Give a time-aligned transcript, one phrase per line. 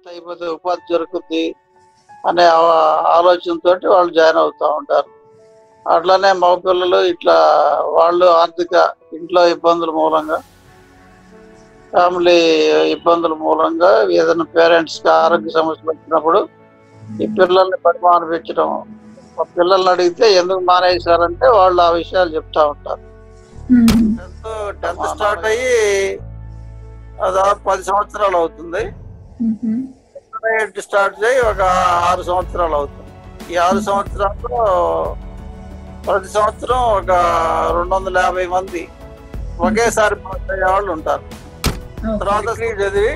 [0.00, 1.42] Tenth అయిపోతే ఉపాధి దొరుకుద్ది
[2.24, 2.44] అనే
[3.16, 5.08] ఆలోచనతో వాళ్ళు జాయిన్ అవుతూ ఉంటారు.
[5.86, 7.36] అట్లానే మగ పిల్లలు ఇట్లా
[7.96, 8.74] వాళ్ళు ఆర్థిక
[9.16, 10.38] ఇంట్లో ఇబ్బందుల మూలంగా
[11.92, 12.38] ఫ్యామిలీ
[12.94, 16.40] ఇబ్బందుల మూలంగా ఏదైనా పేరెంట్స్కి ఆరోగ్య సమస్యలు వచ్చినప్పుడు
[17.20, 18.70] ఈ పిల్లల్ని పని మానిపించడం
[19.52, 23.02] పిల్లల్ని అడిగితే ఎందుకు మానేశారంటే వాళ్ళు ఆ విషయాలు చెప్తా ఉంటారు.
[24.16, 24.48] టెన్త్
[24.82, 25.76] టెన్త్ స్టార్ట్ అయ్యి
[27.20, 28.82] దాదాపు పది సంవత్సరాలు అవుతుంది.
[30.86, 31.62] స్టార్ట్ చేయి ఒక
[32.10, 33.10] ఆరు సంవత్సరాలు అవుతుంది.
[33.52, 34.58] ఈ ఆరు సంవత్సరాల్లో
[36.06, 37.10] ప్రతి సంవత్సరం ఒక
[37.76, 38.82] రెండు వందల యాభై మంది
[39.66, 41.24] ఒకేసారి పాస్ అయ్యే వాళ్ళు ఉంటారు.
[42.20, 43.08] తర్వాత చదివి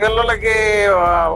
[0.00, 0.54] పిల్లలకి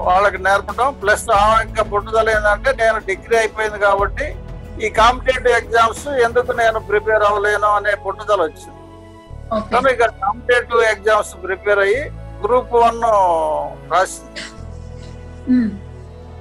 [0.08, 1.26] వాళ్ళకి నేర్పడం ప్లస్
[1.66, 4.26] ఇంకా పుట్టుదల ఏంటంటే నేను డిగ్రీ అయిపోయింది కాబట్టి
[4.84, 8.80] ఈ కాంపిటేటివ్ ఎగ్జామ్స్ ఎందుకు నేను ప్రిపేర్ అవ్వలేను అనే పుట్టుదల వచ్చింది.
[9.72, 12.02] కానీ ఇక కాంపిటేటివ్ ఎగ్జామ్స్ ప్రిపేర్ అయ్యి
[12.42, 13.00] గ్రూప్ వన్
[13.92, 14.20] రాసి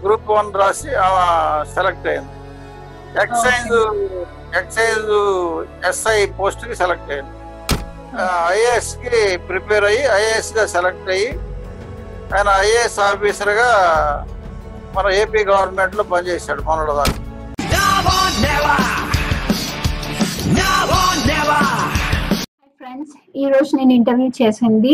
[0.03, 0.89] గ్రూప్ వన్ రాసి
[1.75, 2.33] సెలెక్ట్ అయింది.
[3.23, 3.73] ఎక్సైజ్
[4.59, 5.09] ఎక్సైజ్
[5.89, 7.33] ఎస్ఐ పోస్ట్కి సెలెక్ట్ అయింది.
[8.53, 9.15] ఐఏఎస్కి
[9.49, 11.29] ప్రిపేర్ అయ్యి ఐఏఎస్గా సెలెక్ట్ అయ్యి
[12.35, 13.69] ఆయన ఐఏఎస్ ఆఫీసర్గా
[14.95, 17.17] మన ఏపీ గవర్నమెంట్లో పనిచేశాడు మనోడు దాకా
[22.79, 24.93] ఫ్రెండ్స్ ఈ రోజు నేను ఇంటర్వ్యూ చేసింది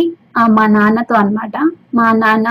[0.55, 1.55] మా నాన్నతో అన్నమాట.
[1.97, 2.49] మా నాన్న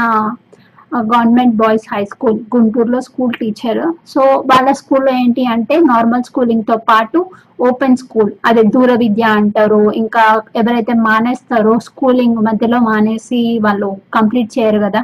[1.10, 3.80] గవర్నమెంట్ బాయ్స్ హై స్కూల్ గుంటూరులో స్కూల్ టీచర్
[4.12, 7.20] సో వాళ్ళ స్కూల్లో ఏంటి అంటే నార్మల్ స్కూలింగ్తో పాటు
[7.68, 10.24] ఓపెన్ స్కూల్ అదే దూర విద్య అంటారు ఇంకా
[10.60, 15.02] ఎవరైతే మానేస్తారో స్కూలింగ్ మధ్యలో మానేసి వాళ్ళు కంప్లీట్ చేయరు కదా.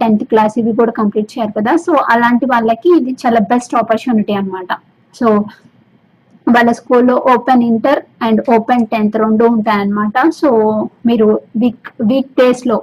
[0.00, 1.74] టెన్త్ క్లాస్ ఇవి కూడా కంప్లీట్ చేయరు కదా.
[1.86, 4.70] సో అలాంటి వాళ్ళకి ఇది చాలా బెస్ట్ ఆపర్చునిటీ అనమాట
[5.14, 5.26] సో
[6.54, 10.16] వాళ్ళ స్కూల్లో open inter and open tenth రెండు ఉంటాయన్నమాట.
[10.40, 10.50] సో
[11.08, 11.28] మీరు
[11.62, 12.78] వీక్ వీక్ డేస్లో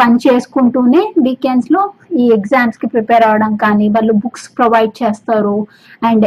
[0.00, 1.82] పని చేసుకుంటూనే వీకెండ్స్లో
[2.22, 5.56] ఈ ఎగ్జామ్స్కి ప్రిపేర్ అవ్వడం కానీ వాళ్ళు బుక్స్ ప్రొవైడ్ చేస్తారు
[6.08, 6.26] అండ్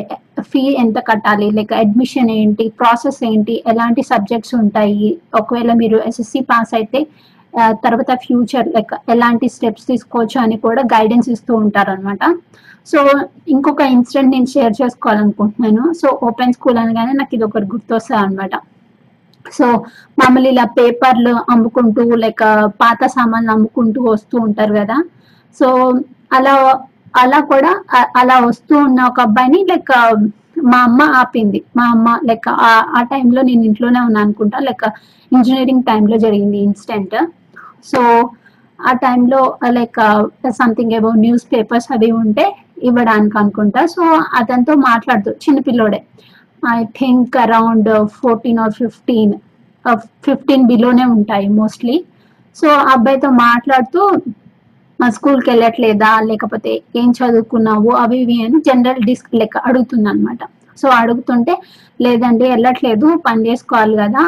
[0.51, 1.47] ఫీ ఎంత కట్టాలి?
[1.57, 2.65] లైక్ అడ్మిషన్ ఏంటి?
[2.79, 3.55] ప్రాసెస్ ఏంటి?
[3.71, 5.09] ఎలాంటి సబ్జెక్ట్స్ ఉంటాయి?
[5.41, 7.01] ఒకవేళ మీరు ఎస్ఎస్సి పాస్ అయితే
[7.83, 12.23] తర్వాత ఫ్యూచర్ లైక్ ఎలాంటి స్టెప్స్ తీసుకోవచ్చు అని కూడా గైడెన్స్ ఇస్తూ ఉంటారు అనమాట
[12.91, 12.99] సో
[13.53, 15.83] ఇంకొక ఇన్సిడెంట్ నేను షేర్ చేసుకోవాలనుకుంటున్నాను.
[16.01, 18.55] సో ఓపెన్ స్కూల్ అనగానే నాకు ఇది ఒకటి గుర్తొస్తుంది అనమాట
[19.57, 19.65] సో
[20.19, 22.45] మామూలు ఇలా పేపర్లు అమ్ముకుంటూ లైక్
[22.83, 24.97] పాత సామాన్లు అమ్ముకుంటూ వస్తూ ఉంటారు కదా.
[25.59, 25.67] సో
[26.37, 26.55] అలా
[27.23, 27.71] అలా కూడా
[28.21, 29.93] అలా వస్తూ ఉన్న ఒక అబ్బాయిని లైక్
[30.71, 31.59] మా అమ్మ ఆపింది.
[31.77, 32.49] మా అమ్మ లైక్
[32.97, 34.57] ఆ టైంలో నేను ఇంట్లోనే ఉన్నా అనుకుంటా.
[34.67, 34.85] లైక్
[35.31, 37.17] ఇంజనీరింగ్ టైంలో జరిగింది ఇన్సిడెంట్.
[37.91, 37.99] సో
[38.79, 39.41] ఆ టైంలో
[39.77, 39.99] లైక్
[40.61, 42.45] సంథింగ్ ఏవో న్యూస్ పేపర్స్ అవి ఉంటే
[42.89, 43.81] ఇవ్వడానికి అనుకుంటా.
[43.95, 44.01] సో
[44.39, 45.99] అతనితో మాట్లాడుతూ చిన్నపిల్లోడే
[46.75, 47.89] I think around
[48.19, 49.33] fourteen or fifteen
[50.25, 51.97] fifteen బిలోనే ఉంటాయి మోస్ట్లీ
[52.55, 54.01] సో ఆ అబ్బాయితో మాట్లాడుతూ
[54.99, 56.11] మా స్కూల్కి వెళ్ళట్లేదా?
[56.29, 56.71] లేకపోతే
[57.01, 57.89] ఏం చదువుకున్నావు?
[58.03, 60.39] అవి ఇవి అని జనరల్ డిస్క్ లెక్క అడుగుతుంది అనమాట
[60.77, 61.53] సో అడుగుతుంటే
[62.05, 64.23] లేదండి వెళ్ళట్లేదు పని చేసుకోవాలి కదా.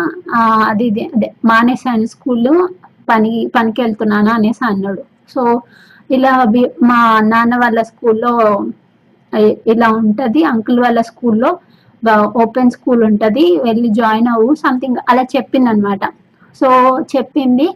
[0.69, 2.51] అది ఇది అదే మానేశాను స్కూల్.
[3.09, 5.03] పని పనికి వెళ్తున్నాను అనేసి అన్నాడు.
[5.33, 5.43] సో
[6.17, 6.33] ఇలా
[6.89, 6.99] మా
[7.31, 8.33] నాన్న వాళ్ళ స్కూల్లో
[9.71, 10.41] ఇలా ఉంటుంది.
[10.51, 11.49] అంకుల్ వాళ్ళ స్కూల్లో
[12.43, 13.45] ఓపెన్ స్కూల్ ఉంటుంది.
[13.65, 16.05] వెళ్ళి జాయిన్ అవ్వు సంథింగ్ అలా చెప్పింది అనమాట
[16.59, 16.69] సో
[17.15, 17.67] చెప్పింది.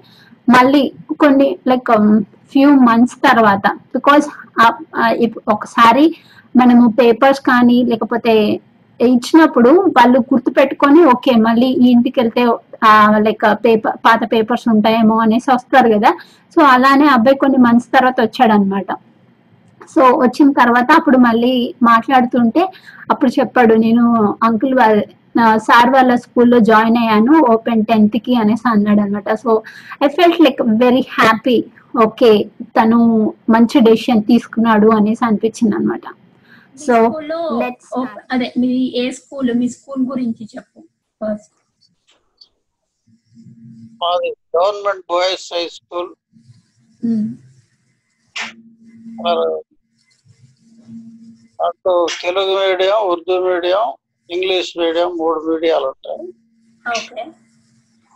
[0.47, 0.83] మళ్ళీ
[1.23, 1.91] కొన్ని లైక్
[2.53, 3.65] ఫ్యూ మంత్స్ తర్వాత
[3.95, 4.25] బికాస్
[5.53, 6.05] ఒకసారి
[6.55, 8.33] మనము పేపర్స్ కానీ లేకపోతే
[9.00, 12.44] ఇచ్చినప్పుడు వాళ్ళు గుర్తు పెట్టుకొని ఓకే మళ్ళీ ఈ ఇంటికి వెళ్తే
[13.26, 16.12] లైక్ పేపర్ పాత పేపర్స్ ఉంటాయేమో అనేసి వస్తారు కదా.
[16.56, 18.90] సో అలానే అబ్బాయి కొన్ని మంత్స్ తర్వాత వచ్చాడు అనమాట
[19.90, 22.62] సో వచ్చిన తర్వాత అప్పుడు మళ్ళీ మాట్లాడుతుంటే
[23.12, 24.04] అప్పుడు చెప్పాడు నేను
[24.44, 25.02] అంకుల్ వాళ్ళ
[25.58, 29.52] సార్ వాళ్ళ స్కూల్లో జాయిన్ అయ్యాను ఓపెన్ టెన్త్కి అనేసి అన్నాడు అనమాట so
[30.04, 31.58] I felt like very happy
[31.98, 32.31] okay
[32.78, 33.00] తను
[33.50, 36.06] మంచి డెసిషన్ తీసుకున్నాడు అనేసి అనిపించింది అనమాట
[36.75, 38.13] సో స్కూల్లో let's start.
[38.34, 38.69] అదే మీ
[39.01, 40.79] ఏ స్కూల్ మీ స్కూల్ గురించి చెప్పు
[41.22, 41.51] ఫస్ట్
[44.01, 46.09] మాది గవర్నమెంట్ బాయ్స్ హై స్కూల్.
[51.65, 53.86] అటు Telugu medium Urdu medium
[54.30, 56.25] English medium మూడు మీడియాలు ఉంటాయి.
[56.86, 57.24] ఓకే.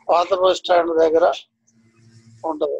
[0.07, 1.25] పాత బస్ స్టాండ్ దగ్గర
[2.43, 2.79] ఉంటుంది.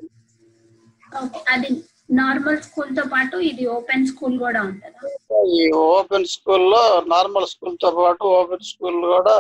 [1.22, 1.70] ఓకే అది
[2.10, 5.10] నార్మల్ స్కూల్తో పాటు ఇది ఓపెన్ స్కూల్ కూడా ఉంటుందా?
[5.58, 5.64] ఈ
[5.96, 6.84] ఓపెన్ స్కూల్లో
[7.14, 9.38] నార్మల్ స్కూల్తో పాటు ఓపెన్ స్కూల్ కూడా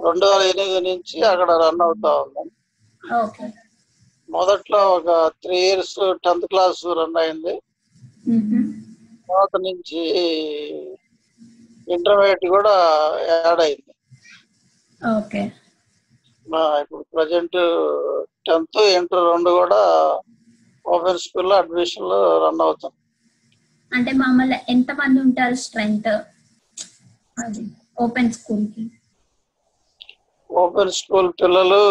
[0.00, 2.44] రెండు వేల ఎనిమిది నుంచి అక్కడ రన్ అవుతా ఉంది.
[3.20, 3.46] ఓకే.
[4.28, 5.10] మొదట్లో ఒక
[5.42, 7.54] three years tenth class run అయింది.
[9.28, 10.00] తర్వాత నుంచి
[11.88, 12.74] ఇంటర్మీడియట్ కూడా
[13.30, 13.92] యాడ్ అయింది.
[15.00, 15.42] ఓకే.
[16.82, 17.58] ఇప్పుడు ప్రజెంట్
[18.46, 19.80] టెన్త్ ఇంటర్ రెండు కూడా
[20.84, 22.92] ఓపెన్ స్కూల్లో అడ్మిషన్లు రన్ అవుతాం.
[23.92, 26.12] అంటే మామూలు ఎంత మంది ఉంటారు స్ట్రెంగ్త్?
[27.38, 27.62] అది
[28.00, 28.84] ఓపెన్ స్కూల్కి
[30.50, 31.82] ఓపెన్ స్కూల్ పిల్లలు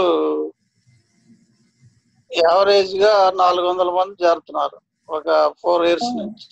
[2.32, 4.78] యావరేజ్గా నాలుగు వందల మంది చేరుతున్నారు.
[5.10, 5.28] ఒక
[5.62, 6.48] ఫోర్ ఇయర్స్ నుంచి.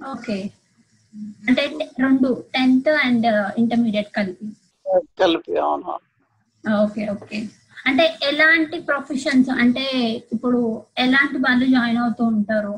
[0.00, 0.36] ఓకే.
[1.48, 1.62] అంటే
[2.00, 3.28] రెండు టెన్త్ అండ్
[3.58, 4.48] ఇంటర్మీడియట్ కలిపి.
[5.18, 5.94] కలిపి అవును.
[6.64, 7.38] Okay okay.
[7.88, 9.84] అంటే ఎలాంటి ప్రొఫెషన్స్ అంటే
[10.34, 10.60] ఇప్పుడు
[10.98, 12.74] ఎలాంటి వాళ్ళు జాయిన్ అవుతూ ఉంటారు?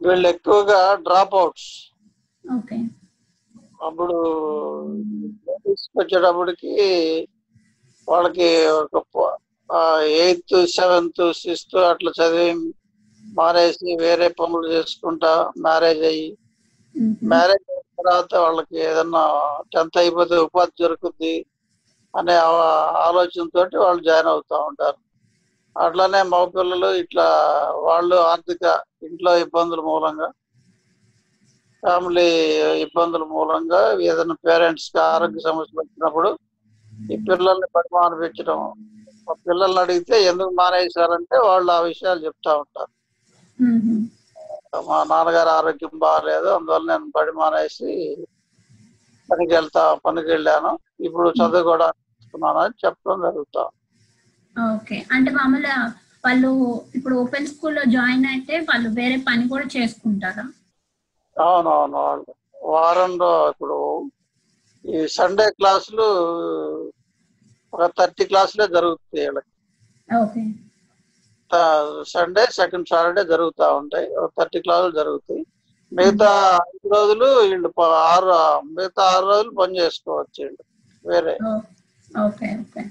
[0.00, 1.70] వీళ్ళు ఎక్కువగా డ్రాప్ అవుట్స్
[2.44, 2.78] ఓకే.
[3.86, 4.16] అప్పుడు
[5.96, 6.72] వచ్చేటప్పటికి
[8.08, 8.48] వాళ్ళకి
[9.00, 9.24] ఒక
[10.18, 12.50] ఎయిత్ సెవెంత్ సిక్స్త్ అట్లా చదివి
[13.24, 15.32] మానేసి వేరే పనులు చేసుకుంటా
[15.64, 16.28] మ్యారేజ్ అయ్యి
[17.30, 19.22] మ్యారేజ్ అయిన తర్వాత వాళ్ళకి ఏదన్నా
[19.72, 21.34] టెన్త్ అయిపోతే ఉపాధి దొరుకుద్ది.
[22.16, 22.60] అనే ఆ-
[23.06, 24.98] ఆలోచనతో వాళ్ళు జాయిన్ అవుతా ఉంటారు.
[25.76, 27.26] అట్లానే మగ పిల్లలు ఇట్లా
[27.86, 28.64] వాళ్ళు ఆర్థిక
[29.02, 30.28] ఇంట్లో ఇబ్బందుల మూలంగా
[31.82, 32.28] ఫ్యామిలీ
[32.84, 36.30] ఇబ్బందుల మూలంగా ఏదైనా పేరెంట్స్కి ఆరోగ్య సమస్యలు వచ్చినప్పుడు
[37.08, 37.68] ఈ పిల్లల్ని
[39.28, 42.92] ఆ పిల్లల్ని అడిగితే ఎందుకు మానేశారంటే వాళ్ళు ఆ విషయాలు చెప్తా ఉంటారు.
[44.88, 47.90] మా నాన్నగారు ఆరోగ్యం బాగాలేదు అందువల్ల నేను పడి మానేసి
[49.28, 51.64] పనికి వెళ్తా పనికి వెళ్ళాను ఇప్పుడు చదువు
[52.36, 53.62] నేర్చుకున్నాను అని చెప్పడం జరుగుతా.
[54.56, 55.06] ఓకే.
[55.12, 55.76] అంటే మామూలుగా
[56.24, 56.50] వాళ్ళు
[56.94, 60.44] ఇప్పుడు ఓపెన్ స్కూల్లో జాయిన్ అయితే వాళ్ళు వేరే పని కూడా చేసుకుంటారా?
[61.36, 62.34] అవునవును.
[62.64, 63.78] వారంలో ఇప్పుడు
[64.84, 66.06] ఈ సండే క్లాసులు
[67.72, 69.52] ఒక థర్టీ క్లాసులే జరుగుతాయి వీళ్ళకి.
[72.06, 74.14] సండే సెకండ్ సాటర్డే జరుగుతూ ఉంటాయి.
[74.14, 75.42] ఒక థర్టీ క్లాసులు జరుగుతాయి.
[75.92, 76.30] మిగతా
[76.70, 78.30] ఐదు రోజులు వీళ్ళు ఆరు
[78.76, 80.62] మిగతా ఆరు రోజులు పని చేసుకోవచ్చు వీళ్ళు
[81.04, 81.36] వేరే.
[82.10, 82.82] Okay okay.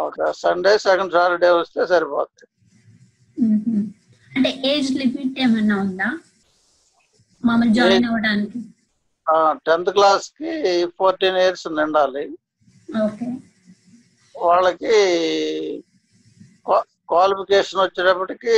[0.00, 2.52] ఒక సండే సెకండ్ సాటర్డే వస్తే సరిపోతుంది
[4.32, 6.08] అంటే ఏజ్ లిమిట్ ఏమన్నా ఉందా?
[7.42, 8.58] మామూలు జాయిన్ అవ్వడానికి?
[9.66, 10.50] టెన్త్ క్లాస్కి
[10.98, 12.24] ఫోర్టీన్ ఇయర్స్ నిండాలి
[14.34, 14.96] వాళ్ళకి
[17.08, 18.56] క్వాలిఫికేషన్ వచ్చేటప్పటికి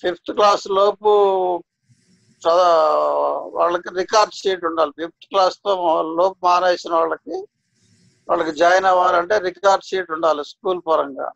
[0.00, 1.10] ఫిఫ్త్ క్లాస్ లోపు
[3.58, 4.92] వాళ్ళకి రికార్డ్ షీట్ ఉండాలి.
[5.00, 5.72] ఫిఫ్త్ క్లాస్తో
[6.18, 7.36] లోపు మానేసిన వాళ్ళకి
[8.28, 11.28] వాళ్ళకి జాయిన్ అవ్వాలంటే రికార్డ్ షీట్ ఉండాలి స్కూల్ పరంగా.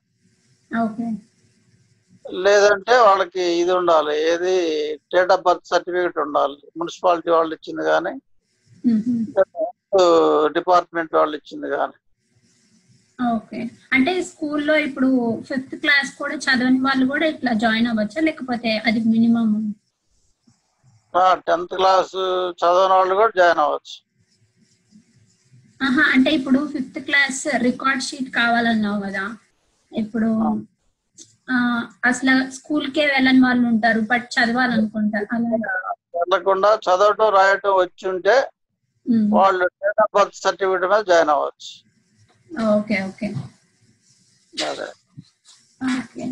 [2.45, 4.55] లేదంటే వాళ్ళకి ఇది ఉండాలి ఏది
[5.15, 6.59] డేట్ ఆఫ్ బర్త్ సర్టిఫికేట్ ఉండాలి.
[6.79, 8.13] మున్సిపాలిటీ వాళ్ళు ఇచ్చింది కానీ
[10.57, 11.97] డిపార్ట్మెంట్ వాళ్ళు ఇచ్చింది కానీ.
[13.19, 13.61] ఓకే.
[13.93, 15.09] అంటే స్కూల్లో ఇప్పుడు
[15.49, 18.21] ఫిఫ్త్ క్లాస్ కూడా చదవని వాళ్ళు కూడా ఇట్లా జాయిన్ అవ్వచ్చా?
[18.29, 19.49] లేకపోతే అది మినిమం
[21.15, 22.17] టెన్త్ క్లాస్
[22.61, 23.97] చదవని వాళ్ళు కూడా జాయిన్ అవ్వచ్చు.
[25.83, 29.25] ఆహా అంటే ఇప్పుడు ఫిఫ్త్ క్లాస్ రికార్డ్ షీట్ కావాలన్నావు కదా.
[29.93, 30.31] ఇప్పుడు
[32.05, 35.29] అసలు స్కూల్ కే వెళ్ళని వాళ్ళు ఉంటారు బట్ చదవాలనుకుంటారు.
[35.35, 35.93] అలా.
[36.17, 38.37] వెళ్ళకుండా చదవటం రాయటం వచ్చి ఉంటే.
[39.33, 41.71] వాళ్ళు డేట్ ఆఫ్ బర్త్ సర్టిఫికేట్ మీద జాయిన్ అవ్వచ్చు.
[42.75, 43.29] Okay okay.
[45.99, 46.25] ఓకే.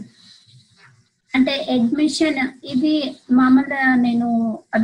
[1.36, 2.38] అంటే అడ్మిషన్
[2.72, 2.92] ఇది
[3.38, 4.28] మామూలుగా నేను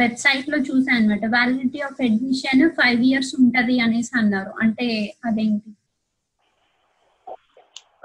[0.00, 4.52] వెబ్సైట్లో చూసాను అనమాట validity of admission five years ఉంటది అనేసి అన్నారు.
[4.64, 4.88] అంటే
[5.28, 5.70] అదేంటి?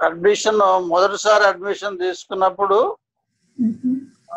[0.08, 0.60] అడ్మిషన్
[0.92, 2.78] మొదటిసారి అడ్మిషన్ తీసుకున్నప్పుడు.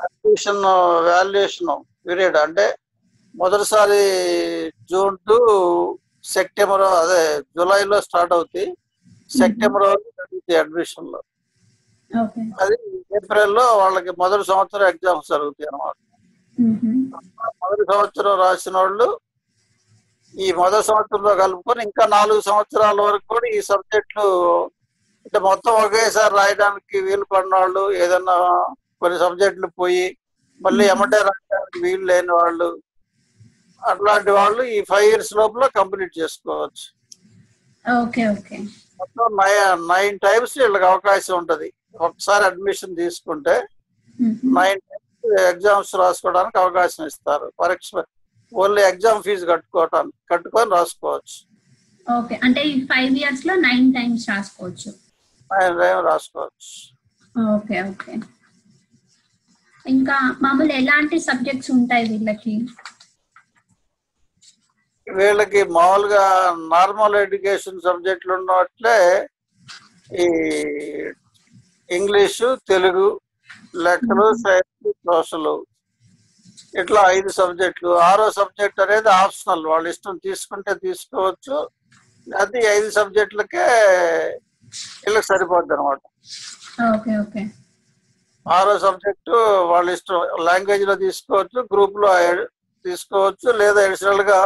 [0.04, 0.64] అడ్మిషన్
[1.10, 1.74] వాల్యుయేషన్
[2.06, 2.68] పీరియడ్ అంటే
[3.36, 4.00] మొదటిసారి
[4.92, 5.38] జూన్ టు
[6.36, 7.22] సెప్టెంబర్ అదే
[7.58, 8.70] జూలైలో స్టార్ట్ అవుతాయి.
[9.30, 10.10] సెప్టెంబర్ వరకు
[10.64, 11.20] అడ్మిషన్లు
[12.64, 12.76] అది
[13.18, 15.96] ఏప్రిల్లో వాళ్ళకి మొదటి సంవత్సరం ఎగ్జామ్స్ జరుగుతాయి అన్నమాట.
[16.58, 17.02] మ్మ్.
[17.64, 19.08] మొదటి సంవత్సరం రాసిన వాళ్ళు
[20.36, 24.28] ఈ మొదటి సంవత్సరంలో కలుపుకొని ఇంకా నాలుగు సంవత్సరాల వరకు కూడా ఈ సబ్జెక్టులు
[25.26, 28.36] అంటే మొత్తం ఒకేసారి రాయడానికి వీలు పడిన వాళ్ళు ఏదన్నా
[29.02, 30.06] కొన్ని సబ్జెక్టులు పోయి
[30.62, 32.70] మళ్ళీ ఎమ్మటే రాయడానికి వీలు లేని వాళ్ళు
[33.82, 36.86] అట్లాంటి వాళ్ళు ఈ ఫైవ్ ఇయర్స్ లోపల కంప్లీట్ చేసుకోవచ్చు.
[39.00, 41.70] మొత్తం నైన్ నైన్ టైమ్స్ వీళ్ళకి అవకాశం ఉంటది.
[41.96, 43.56] ఒకసారి అడ్మిషన్ తీసుకుంటే.
[44.58, 44.82] నైన్
[45.52, 47.48] ఎగ్జామ్స్ రాసుకోవడానికి అవకాశం ఇస్తారు.
[47.60, 47.92] పరీక్ష
[48.54, 51.38] ఓన్లీ ఎగ్జామ్ ఫీజు కట్టుకోవటానికి కట్టుకొని రాసుకోవచ్చు.
[52.08, 52.36] ఓకే.
[52.46, 54.92] అంటే ఈ ఫైవ్ ఇయర్స్లో నైన్ టైమ్స్ రాసుకోవచ్చు.
[55.52, 56.72] నైన్ టైం రాసుకోవచ్చు.
[57.56, 58.14] Okay okay.
[59.86, 62.56] ఇంకా మామూలు ఎలాంటి సబ్జెక్ట్స్ ఉంటాయి వీళ్ళకి?
[65.08, 66.26] వీళ్ళకి మామూలుగా
[66.74, 68.98] నార్మల్ ఎడ్యుకేషన్ సబ్జెక్టులు ఉన్నట్లే
[70.12, 70.26] ఈ
[71.98, 73.08] ఇంగ్లీషు తెలుగు
[73.86, 75.54] లెక్కలు సైన్స్ సోషల్.
[76.82, 77.92] ఇట్లా ఐదు సబ్జెక్టులు.
[78.10, 79.64] ఆరో సబ్జెక్ట్ అనేది ఆప్షనల్.
[79.72, 81.58] వాళ్ళ ఇష్టం తీసుకుంటే తీసుకోవచ్చు.
[82.28, 83.66] అది ఐదు సబ్జెక్టులకే
[85.04, 86.02] వీళ్ళకి సరిపోద్ది అనమాట
[88.46, 89.36] ఆరో సబ్జెక్టు
[89.72, 90.20] వాళ్ళ ఇష్టం.
[90.50, 92.12] లాంగ్వేజ్లో తీసుకోవచ్చు గ్రూప్లో
[92.86, 94.40] తీసుకోవచ్చు లేదా అడిషనల్గా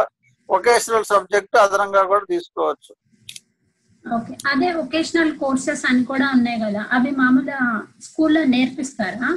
[0.48, 2.92] వొకేషనల్ సబ్జెక్ట్ అదనంగా కూడా తీసుకోవచ్చు.
[4.06, 4.34] ఓకే.
[4.46, 6.82] అదే వొకేషనల్ కోర్సెస్ అని కూడా ఉన్నాయి కదా.
[6.90, 7.60] అవి మామూలుగా
[8.00, 9.30] స్కూల్లో నేర్పిస్తారా?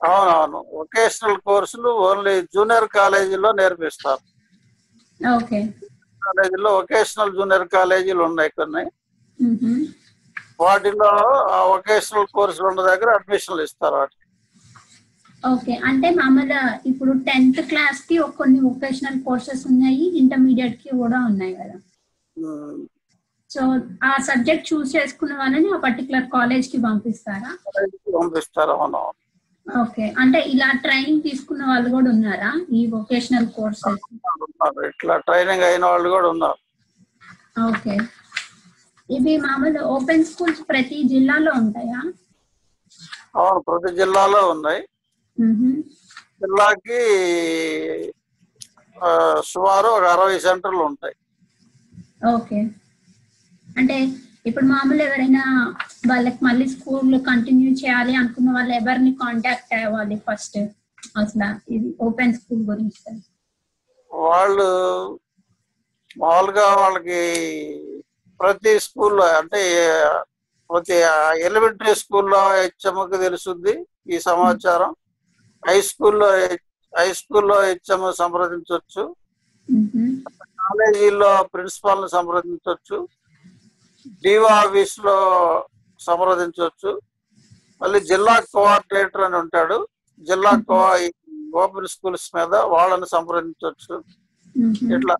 [0.00, 4.22] అవునవును వొకేషనల్ కోర్సులు ఓన్లీ జూనియర్ కాలేజీలో నేర్పిస్తారు.
[5.20, 5.60] ఓకే.
[6.22, 8.84] కాలేజీలో వొకేషనల్ జూనియర్ కాలేజీలు ఉన్నాయి కొన్ని.
[10.60, 11.10] వాటిలో
[11.50, 14.24] ఆ వొకేషనల్ కోర్సులు ఉన్న దగ్గర అడ్మిషన్లు ఇస్తారు వాటికి.
[15.44, 15.74] ఓకే.
[15.88, 21.76] అంటే మామూలుగా ఇప్పుడు టెన్త్ క్లాస్కి కొన్ని వొకేషనల్ కోర్సెస్ ఉన్నాయి ఇంటర్మీడియట్కి కూడా ఉన్నాయి కదా.
[23.50, 23.60] సో
[24.04, 27.50] ఆ సబ్జెక్ట్ చూస్ చేసుకున్న వాళ్ళని ఆ పర్టికులర్ కాలేజ్కి పంపిస్తారా
[28.18, 28.70] పంపిస్తారు?
[28.70, 29.02] అవును.
[29.80, 30.14] ఓకే.
[30.18, 32.64] అంటే ఇలా ట్రైనింగ్ తీసుకున్న వాళ్ళు కూడా ఉన్నారా?
[32.72, 34.04] ఈ వొకేషనల్ కోర్సెస్.
[34.86, 36.58] ఇట్లా ట్రైనింగ్ అయిన వాళ్ళు కూడా ఉన్నారు.
[37.68, 37.98] ఓకే.
[39.10, 42.00] ఇవి మామూలు ఓపెన్ స్కూల్స్ ప్రతి జిల్లాలో ఉంటాయా?
[43.36, 43.60] అవును.
[43.60, 44.82] ప్రతి జిల్లాలో ఉన్నాయి.
[46.42, 47.00] జిల్లాకి
[49.44, 51.16] సుమారు ఒక అరవై సెంటర్లు ఉంటాయి.
[52.34, 52.70] ఓకే.
[53.78, 53.96] అంటే
[54.46, 55.42] ఇప్పుడు మామూలు ఎవరైనా
[56.08, 60.58] వాళ్ళకి మళ్ళీ స్కూల్ కంటిన్యూ చేయాలి అనుకున్న వాళ్ళు ఎవరిని కాంటాక్ట్ అవ్వాలి ఫస్ట్
[61.16, 63.12] అసలు ఇది ఓపెన్ స్కూల్ గురించి
[64.10, 64.68] వాళ్ళు
[66.16, 67.20] మామూలుగా వాళ్ళకి
[68.40, 69.60] ప్రతి స్కూల్లో అంటే
[70.70, 70.96] ప్రతి
[71.46, 73.74] ఎలిమెంటరీ స్కూల్లో హెచ్ఎంకి తెలుసుద్ది
[74.12, 74.90] ఈ సమాచారం.
[75.62, 76.28] హై స్కూల్లో
[76.92, 79.02] హై స్కూల్లో హెచ్ఎం సంప్రదించవచ్చు.
[80.62, 82.98] కాలేజీల్లో ప్రిన్సిపాల్ని సంప్రదించవచ్చు
[84.24, 85.16] డిఓ ఆఫీస్లో
[86.00, 86.90] సంప్రదించవచ్చు.
[87.80, 89.78] మళ్ళీ జిల్లా కోఆర్డినేటర్ అని ఉంటాడు.
[90.28, 90.78] జిల్లా కో
[91.62, 93.94] ఓపెన్ స్కూల్స్ మీద వాళ్ళని సంప్రదించవచ్చు.
[94.96, 95.16] ఇట్లా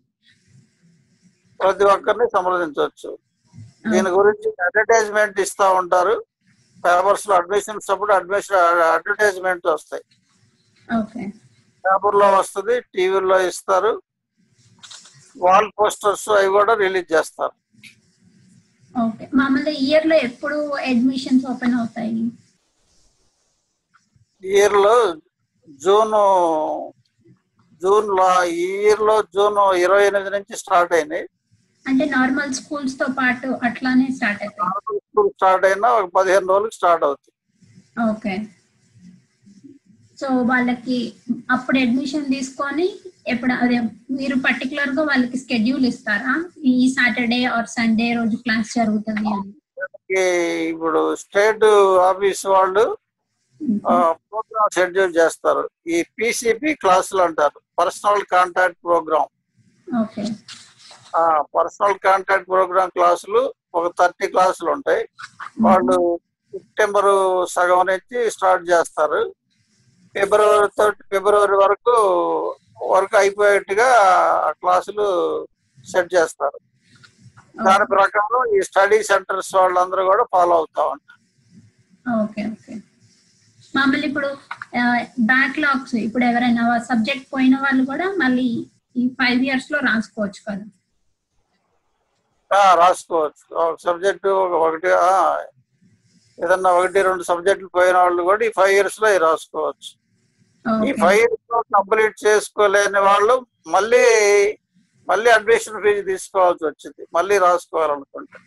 [1.60, 3.10] ప్రతి ఒక్కరిని సంప్రదించవచ్చు.
[3.92, 6.16] దీని గురించి అడ్వర్టైజ్మెంట్ ఇస్తా ఉంటారు.
[6.84, 8.56] పేపర్స్లో అడ్మిషన్స్ అప్పుడు అడ్మిషన్
[8.96, 10.04] అడ్వర్టైజ్మెంట్ వస్తాయి.
[11.84, 13.92] పేపర్లో వస్తుంది టీవీలో ఇస్తారు.
[15.44, 17.54] వాల్ పోస్టర్స్ అవి కూడా రిలీజ్ చేస్తారు.
[18.98, 19.24] ఓకే.
[19.34, 20.58] మామూలుగా ఇయర్లో ఎప్పుడు
[20.90, 22.22] అడ్మిషన్స్ ఓపెన్ అవుతాయి?
[24.44, 24.96] ఇయర్లో
[25.80, 26.14] జూన్
[27.82, 28.28] జూన్లో
[28.60, 31.24] ఇయర్లో జూన్ ఇరవై ఎనిమిది నుంచి స్టార్ట్ అయినాయి.
[31.86, 37.34] అంటే నార్మల్ స్కూల్స్తో పాటు అట్లానే స్టార్ట్ అవుతాయి స్కూల్ స్టార్ట్ అయినా ఒక పదిహేను రోజులకు స్టార్ట్ అవుతుంది
[38.08, 38.34] ఓకే.
[40.20, 40.98] సో వాళ్ళకి
[41.54, 42.86] అప్పుడు అడ్మిషన్ తీసుకొని
[43.32, 43.78] ఎప్పుడు అదే
[44.18, 46.34] మీరు పర్టికులర్గా వాళ్ళకి స్కెడ్యూల్ ఇస్తారా?
[46.72, 49.52] ఈ సాటర్డే ఆర్ సండే రోజు క్లాస్ జరుగుతుంది అని.
[50.72, 51.66] ఇప్పుడు స్టేట్
[52.10, 52.84] ఆఫీస్ వాళ్ళు
[54.30, 55.62] ప్రోగ్రామ్ షెడ్యూల్ చేస్తారు.
[55.94, 57.58] ఈ పిసిపి క్లాసులు అంటారు.
[57.80, 59.30] Personal contact program
[61.56, 63.42] personal contact program క్లాసులు
[63.78, 65.02] ఒక థర్టీ క్లాసులు ఉంటాయి.
[65.66, 65.96] వాళ్ళు
[66.52, 67.10] సెప్టెంబర్
[67.54, 69.20] సగం నుంచి స్టార్ట్ చేస్తారు.
[70.14, 71.94] ఫిబ్రవరి థర్టీ ఫిబ్రవరి వరకు
[72.90, 73.88] వర్క్ అయిపోయేట్టుగా
[74.60, 75.06] క్లాసులు
[75.86, 76.58] సెట్ చేస్తారు.
[77.58, 81.16] దాని ప్రకారం ఈ స్టడీ సెంటర్స్ వాళ్ళందరూ కూడా ఫాలో అవుతా ఉంటారు.
[82.20, 82.74] Okay okay.
[83.74, 84.28] మామూలు ఇప్పుడు
[85.30, 88.46] బ్యాక్లాగ్స్ ఇప్పుడు ఎవరైనా సబ్జెక్ట్ పోయిన వాళ్ళు కూడా మళ్ళీ
[88.96, 90.64] ఈ ఫైవ్ ఇయర్స్లో రాసుకోవచ్చు కదా?
[92.80, 93.42] రాసుకోవచ్చు.
[93.84, 94.90] సబ్జెక్టు ఒకటి
[96.38, 99.90] ఏదన్నా ఒకటి రెండు సబ్జెక్టులు పోయిన వాళ్ళు కూడా ఈ ఫైవ్ ఇయర్స్లో రాసుకోవచ్చు.
[100.88, 103.34] ఈ ఫైవ్ ఇయర్స్లో కంప్లీట్ చేసుకోలేని వాళ్ళు
[103.74, 104.04] మళ్ళీ
[105.08, 107.02] మళ్ళీ అడ్మిషన్ ఫీజు తీసుకోవాల్సి వచ్చింది.
[107.16, 108.38] మళ్ళీ రాసుకోవాలనుకుంటే.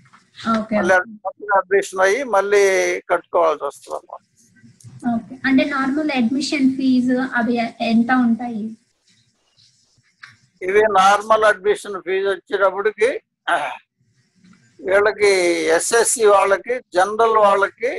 [0.78, 2.64] మళ్ళీ అడ్మిషన్ అయ్యి మళ్ళీ
[3.12, 4.24] కట్టుకోవాల్సి వస్తుంది అన్నమాట.
[5.48, 7.56] అంటే నార్మల్ అడ్మిషన్ ఫీజు అవి
[7.92, 8.64] ఎంత ఉంటాయి?
[10.62, 13.10] ఇవి నార్మల్ అడ్మిషన్ ఫీజు వచ్చేటప్పటికి
[14.88, 15.32] వీళ్ళకి
[15.78, 17.92] ఎస్ఎస్సి వాళ్ళకి జనరల్ వాళ్ళకి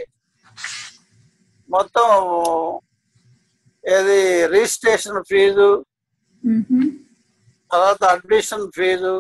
[1.75, 2.09] మొత్తం
[3.85, 4.19] ఏది
[4.55, 5.69] రిజిస్ట్రేషన్ ఫీజు.
[7.73, 9.13] తర్వాత అడ్మిషన్ ఫీజు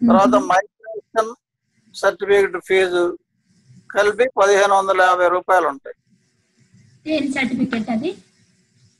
[0.00, 1.30] తర్వాత మైగ్రేషన్
[1.94, 3.04] సర్టిఫికేట్ ఫీజు
[3.94, 5.96] కలిపి పదిహేను వందల యాభై రూపాయలు ఉంటాయి.
[7.14, 8.10] ఏం సర్టిఫికేట్ అది?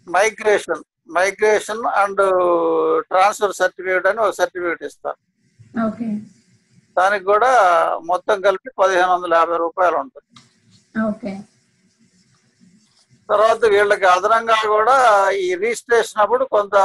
[0.07, 0.83] Migration
[1.19, 2.23] migration and
[3.11, 5.19] transfer certificate అని ఒక సర్టిఫికేట్ ఇస్తారు.
[5.87, 6.09] ఓకే.
[6.99, 7.51] దానికి కూడా
[8.11, 10.27] మొత్తం కలిపి పదిహేను వందల యాభై రూపాయలు ఉంటుంది.
[13.29, 14.97] తర్వాత వీళ్ళకి అదనంగా కూడా
[15.45, 16.77] ఈ రిజిస్ట్రేషన్ అప్పుడు కొంత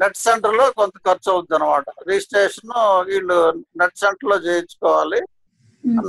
[0.00, 2.74] నెట్ సెంటర్లో కొంత ఖర్చు అవుతుంది అనమాట రిజిస్ట్రేషన్
[3.10, 3.36] వీళ్ళు
[3.80, 5.20] నెట్ సెంటర్లో చేయించుకోవాలి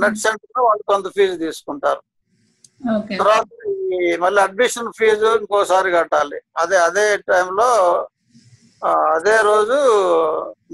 [0.02, 2.02] నెట్ సెంటర్లో వాళ్ళు కొంత ఫీజు తీసుకుంటారు.
[3.20, 3.46] తర్వాత
[4.24, 6.38] మళ్ళీ అడ్మిషన్ ఫీజు ఇంకోసారి కట్టాలి.
[6.62, 7.68] అదే అదే టైంలో
[8.82, 9.76] అదే రోజు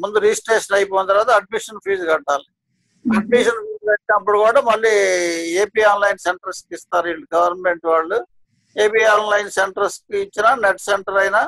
[0.02, 2.46] ముందు రిజిస్ట్రేషన్ అయిపోయిన తర్వాత అడ్మిషన్ ఫీజు కట్టాలి.
[3.04, 4.92] అడ్మిషన్ పెట్టినప్పుడు కూడా మళ్ళీ
[5.62, 7.26] ఏపీ ఆన్లైన్ సెంటర్స్కి ఇస్తారు వీళ్ళు.
[7.36, 8.18] గవర్నమెంట్ వాళ్ళు
[8.76, 11.42] ఏపీ ఆన్లైన్ సెంటర్స్కి ఇచ్చిన నెట్ సెంటర్ అయినా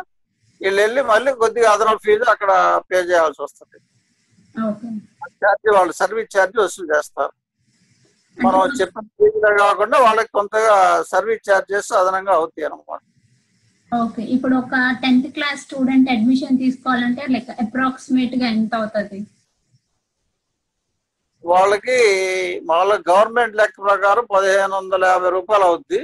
[0.61, 2.53] వీళ్ళు వెళ్ళి మళ్ళీ కొద్దిగా అదనపు ఫీజు అక్కడ
[2.89, 3.79] పే చేయాల్సి వస్తుంది.
[5.43, 7.33] ఛార్జ్ వాళ్ళు సర్వీస్ ఛార్జ్ వసూలు చేస్తారు.
[8.39, 10.75] మనం చెప్పిన ఫీజులో కాకుండా వాళ్ళకి కొంతగా
[11.13, 13.01] సర్వీస్ ఛార్జెస్ అదనంగా అవుతాయి అనమాట
[13.93, 19.21] ఓకే ఇప్పుడు ఒక టెన్త్ క్లాస్ స్టూడెంట్ అడ్మిషన్ తీసుకోవాలంటే లైక్ అప్రాక్సిమేట్గా ఎంత అవుతుంది?
[21.45, 21.97] వాళ్ళకి
[22.71, 26.01] వాళ్ళ గవర్నమెంట్ లెక్క ప్రకారం పదిహేను వందల యాభై రూపాయలు అవుద్ది.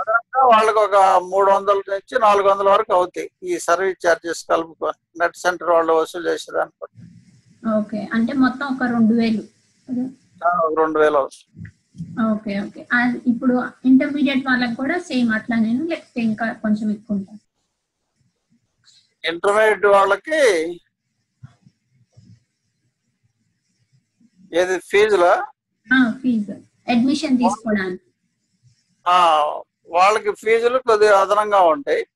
[0.00, 0.96] అదనంగా వాళ్ళకి ఒక
[1.32, 6.26] మూడు వందల నుంచి నాలుగు వందల వరకు అవుతాయి ఈ సర్వీస్ ఛార్జెస్ కలుపుకొని నెట్ సెంటర్ వాళ్ళు వసూలు
[6.30, 7.00] చేసేదాన్ని బట్టి.
[7.78, 9.44] ఓకే అంటే మొత్తం ఒక రెండు వేలు.
[10.80, 11.70] రెండు వేలు అవుతుంది.
[12.32, 12.86] Okay okay.
[13.26, 15.84] ఇప్పుడు ఇంటర్మీడియట్ వాళ్ళకి కూడా సేమ్ అట్లానేనా?
[15.84, 17.42] లేకపోతే ఇంకా కొంచెం ఎక్కువ ఉంటుంది
[19.28, 20.40] ఇంటర్మీడియట్ వాళ్ళకి
[24.52, 25.32] ఏది ఫీజులో?
[26.12, 26.52] ఫీజు.
[26.88, 28.02] అడ్మిషన్ తీసుకోవడానికి.
[29.06, 29.16] ఆ,
[29.88, 32.06] వాళ్ళకి ఫీజులు కొద్దిగా అదనంగా ఉంటాయి.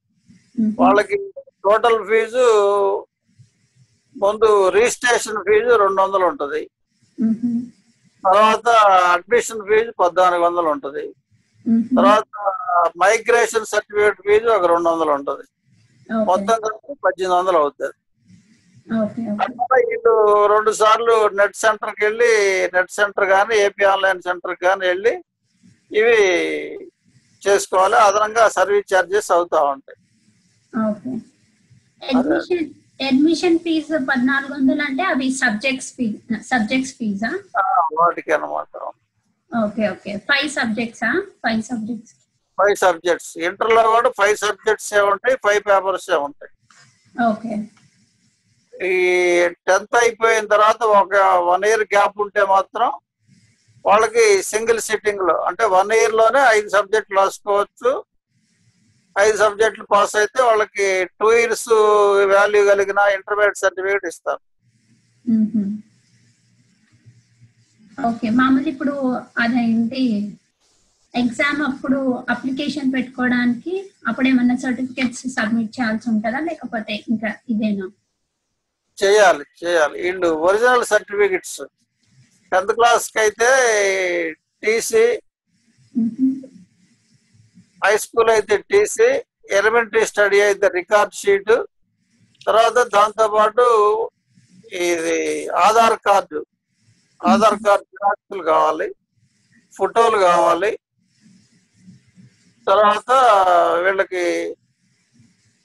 [0.78, 1.16] వాళ్ళకి
[1.64, 2.44] టోటల్ ఫీజు
[4.16, 6.70] ముందు రిజిస్ట్రేషన్ ఫీజు రెండు వందలు ఉంటుంది.
[8.24, 8.68] తర్వాత
[9.14, 11.04] అడ్మిషన్ ఫీజు పద్నాలుగు వందలు ఉంటుంది.
[11.96, 12.26] తర్వాత
[13.02, 15.44] మైగ్రేషన్ సర్టిఫికేట్ ఫీజు ఒక రెండు వందలు ఉంటుంది.
[16.28, 17.96] మొత్తం కలిపి పద్దెనిమిది వందలు అవుతుంది.
[19.02, 19.80] Okay okay.
[19.88, 20.12] వీళ్ళు
[20.52, 22.30] రెండు సార్లు నెట్ సెంటర్కి వెళ్ళి
[22.76, 25.14] నెట్ సెంటర్ కానీ ఏపీ ఆన్లైన్ సెంటర్ కానీ వెళ్ళి
[26.00, 26.16] ఇవి
[27.42, 27.98] చేసుకోవాలి.
[28.06, 29.98] అదనంగా సర్వీస్ ఛార్జెస్ అవుతా ఉంటాయి.
[30.72, 31.12] ఓకే.
[33.00, 36.06] అడ్మిషన్ ఫీజు పద్నాలుగు వందలు అంటే అవి సబ్జెక్ట్స్ ఫీ
[36.52, 37.30] సబ్జెక్ట్స్ ఫీజా
[38.00, 38.72] వాటికి అనమాట
[39.52, 41.10] ఓకే ఓకే ఫైవ్ సబ్జెక్ట్సా
[41.44, 42.14] ఫైవ్ సబ్జెక్ట్స్
[42.58, 46.52] ఫైవ్ సబ్జెక్ట్స్ ఇంటర్లో కూడా ఫైవ్ సబ్జెక్ట్స్ ఏ ఉంటాయి ఫైవ్ పేపర్స్ ఏ ఉంటాయి.
[47.14, 47.54] ఓకే
[48.74, 48.96] ఈ
[49.68, 51.14] టెన్త్ అయిపోయిన తర్వాత ఒక
[51.48, 52.90] వన్ ఇయర్ గ్యాప్ ఉంటే మాత్రం
[53.84, 57.92] వాళ్ళకి సింగిల్ సిట్టింగ్లో అంటే వన్ ఇయర్లోనే ఐదు సబ్జెక్టులు రాసుకోవచ్చు.
[59.16, 60.86] ఐదు సబ్జెక్టులు పాస్ అయితే వాళ్ళకి
[61.20, 61.70] టూ ఇయర్స్
[62.32, 64.42] వాల్యూ కలిగిన ఇంటర్మీడియట్ సర్టిఫికేట్ ఇస్తారు.
[68.08, 68.94] ఓకే మామూలు ఇప్పుడు
[69.44, 70.02] అదేంటి
[71.14, 71.98] ఎగ్జామ్ అప్పుడు
[72.34, 73.72] అప్లికేషన్ పెట్టుకోవడానికి
[74.08, 76.40] అప్పుడు ఏమన్నా సర్టిఫికేట్స్ సబ్మిట్ చేయాల్సి ఉంటుందా?
[76.48, 77.86] లేకపోతే ఇంకా ఇదేనా?
[78.98, 79.96] చేయాలి చేయాలి.
[80.04, 81.60] వీళ్ళు ఒరిజినల్ సర్టిఫికెట్స్.
[82.52, 83.48] టెన్త్ క్లాస్కి అయితే
[84.62, 85.04] టీసీ.
[87.84, 89.08] హై స్కూల్ అయితే టీసీ
[89.58, 91.52] ఎలిమెంటరీ స్టడీ అయితే రికార్డ్ షీట్
[92.46, 93.64] తర్వాత దాంతో పాటు
[94.88, 95.16] ఇది
[95.66, 96.40] ఆధార్ కార్డు.
[97.20, 98.88] ఆధార్ కార్డు జిరాక్స్లు కావాలి
[99.74, 100.70] ఫోటోలు కావాలి.
[102.66, 103.10] తర్వాత
[103.84, 104.24] వీళ్ళకి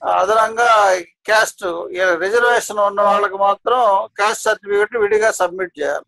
[0.02, 0.70] అదనంగా
[1.28, 1.64] క్యాస్ట్
[2.24, 3.82] రిజర్వేషన్ ఉన్న వాళ్ళకి మాత్రం
[4.20, 6.08] క్యాస్ట్ సర్టిఫికేట్ విడిగా సబ్మిట్ చేయాలి.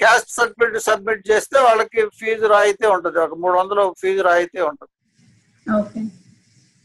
[0.00, 3.18] క్యాస్ట్ సర్టిఫికేట్ సబ్మిట్ చేస్తే వాళ్ళకి ఫీజు రాయితీ ఉంటుంది.
[3.18, 4.92] ఒక మూడు వందలు ఫీజు రాయితీ ఉంటుంది.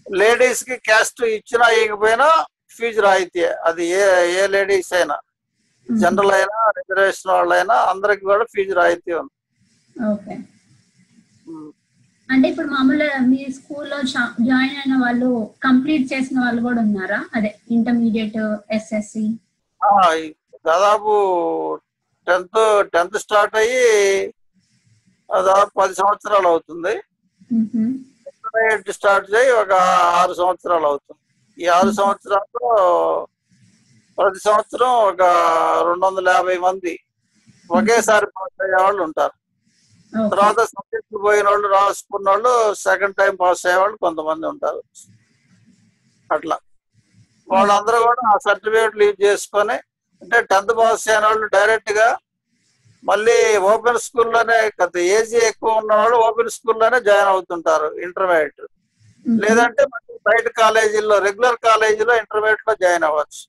[0.08, 2.28] లేడీస్కి క్యాస్ట్ ఇచ్చినా ఇవ్వకపోయినా
[2.78, 4.04] ఫీజు రాయితీ అది ఏ
[4.40, 5.18] ఏ లేడీస్ అయినా
[5.90, 9.34] జనరల్ అయినా రిజర్వేషన్ వాళ్ళైనా అందరికి కూడా ఫీజు రాయితీ ఉంది
[9.96, 10.36] ఓకే.
[12.30, 14.00] అంటే ఇప్పుడు మామూలుగా మీ స్కూల్లో
[14.50, 15.30] జాయిన్ అయిన వాళ్ళు
[15.68, 17.20] కంప్లీట్ చేసిన వాళ్ళు కూడా ఉన్నారా?
[17.36, 18.38] అదే ఇంటర్మీడియట్
[18.78, 19.26] ఎస్ఎస్సి?
[20.66, 21.14] దాదాపు
[22.30, 22.60] టెన్త్
[22.94, 23.86] టెన్త్ స్టార్ట్ అయ్యి
[25.30, 26.94] దాదాపు పది సంవత్సరాలు అవుతుంది.
[28.30, 29.74] ఇంటర్మీడియట్ స్టార్ట్ చేయి ఒక
[30.22, 31.20] ఆరు సంవత్సరాలు అవుతుంది.
[31.58, 32.68] ఈ ఆరు సంవత్సరాల్లో
[34.18, 35.22] ప్రతి సంవత్సరం ఒక
[35.88, 36.94] రెండు వందల యాభై మంది
[37.70, 39.36] ఒకేసారి పాస్ అయ్యే వాళ్ళు ఉంటారు.
[40.32, 42.54] తర్వాత సబ్జెక్ట్ పోయిన వాళ్ళు రాసుకున్న వాళ్ళు
[42.86, 44.82] సెకండ్ టైం పాస్ అయ్యే వాళ్ళు కొంతమంది ఉంటారు.
[46.30, 46.58] అట్లా.
[47.48, 49.78] వాళ్ళందరూ కూడా ఆ సర్టిఫికేట్ లీవ్ చేసుకొని
[50.22, 52.08] అంటే టెన్త్ పాస్ అయిన వాళ్ళు డైరెక్ట్గా
[53.04, 53.36] మళ్ళీ
[53.72, 58.62] ఓపెన్ స్కూల్లోనే కొంత ఏజీ ఎక్కువ ఉన్న వాళ్ళు ఓపెన్ స్కూల్లోనే జాయిన్ అవుతుంటారు ఇంటర్మీడియట్
[59.26, 59.84] లేదంటే
[60.26, 63.42] బయట కాలేజీల్లో రెగ్యులర్ కాలేజీలో ఇంటర్మీడియట్లో జాయిన్ అవ్వచ్చు.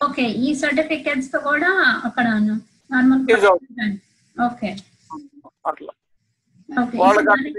[0.00, 1.70] ఓకే ఈ సర్టిఫికేట్స్తో కూడా
[2.08, 2.26] అక్కడ
[2.90, 3.46] నార్మల్ Use
[4.36, 4.70] ఓకే.
[5.70, 5.92] అట్లా.
[7.00, 7.52] వాళ్ళకి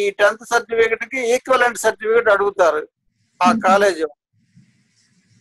[0.00, 2.82] ఈ టెన్త్ సర్టిఫికేట్కి ఈక్వలెంట్ సర్టిఫికేట్ అడుగుతారు
[3.40, 4.00] ఆ కాలేజ్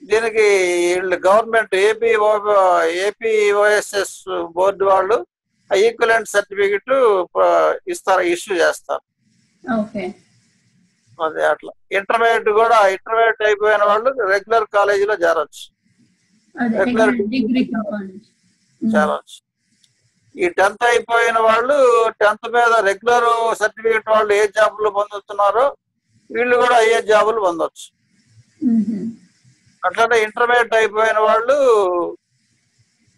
[0.06, 0.46] దీనికి
[0.96, 2.10] వీళ్ళు government AP
[3.08, 4.18] AP OSS
[4.58, 5.18] board వాళ్ళు
[5.72, 6.92] ఈక్వలెంట్ సర్టిఫికేట్
[7.94, 9.04] ఇస్తారు ఇష్యూ చేస్తారు.
[11.20, 11.72] అదే అట్లా.
[11.98, 15.64] ఇంటర్మీడియట్ కూడా ఇంటర్మీడియట్ అయిపోయిన వాళ్ళు రెగ్యులర్ కాలేజీలో చేరొచ్చు.
[17.92, 18.28] కాలేజ్.
[18.82, 19.38] చేరొచ్చు.
[20.36, 21.76] ఈ టెన్త్ అయిపోయిన వాళ్ళు
[22.22, 23.28] టెన్త్ మీద రెగ్యులర్
[23.62, 25.66] సర్టిఫికేట్ వాళ్ళు ఏ జాబులు పొందుతున్నారో
[26.30, 27.86] వీళ్ళు కూడా అయ్యే జాబులు పొందొచ్చు.
[29.88, 31.58] అట్లనే ఇంటర్మీడియట్ అయిపోయిన వాళ్ళు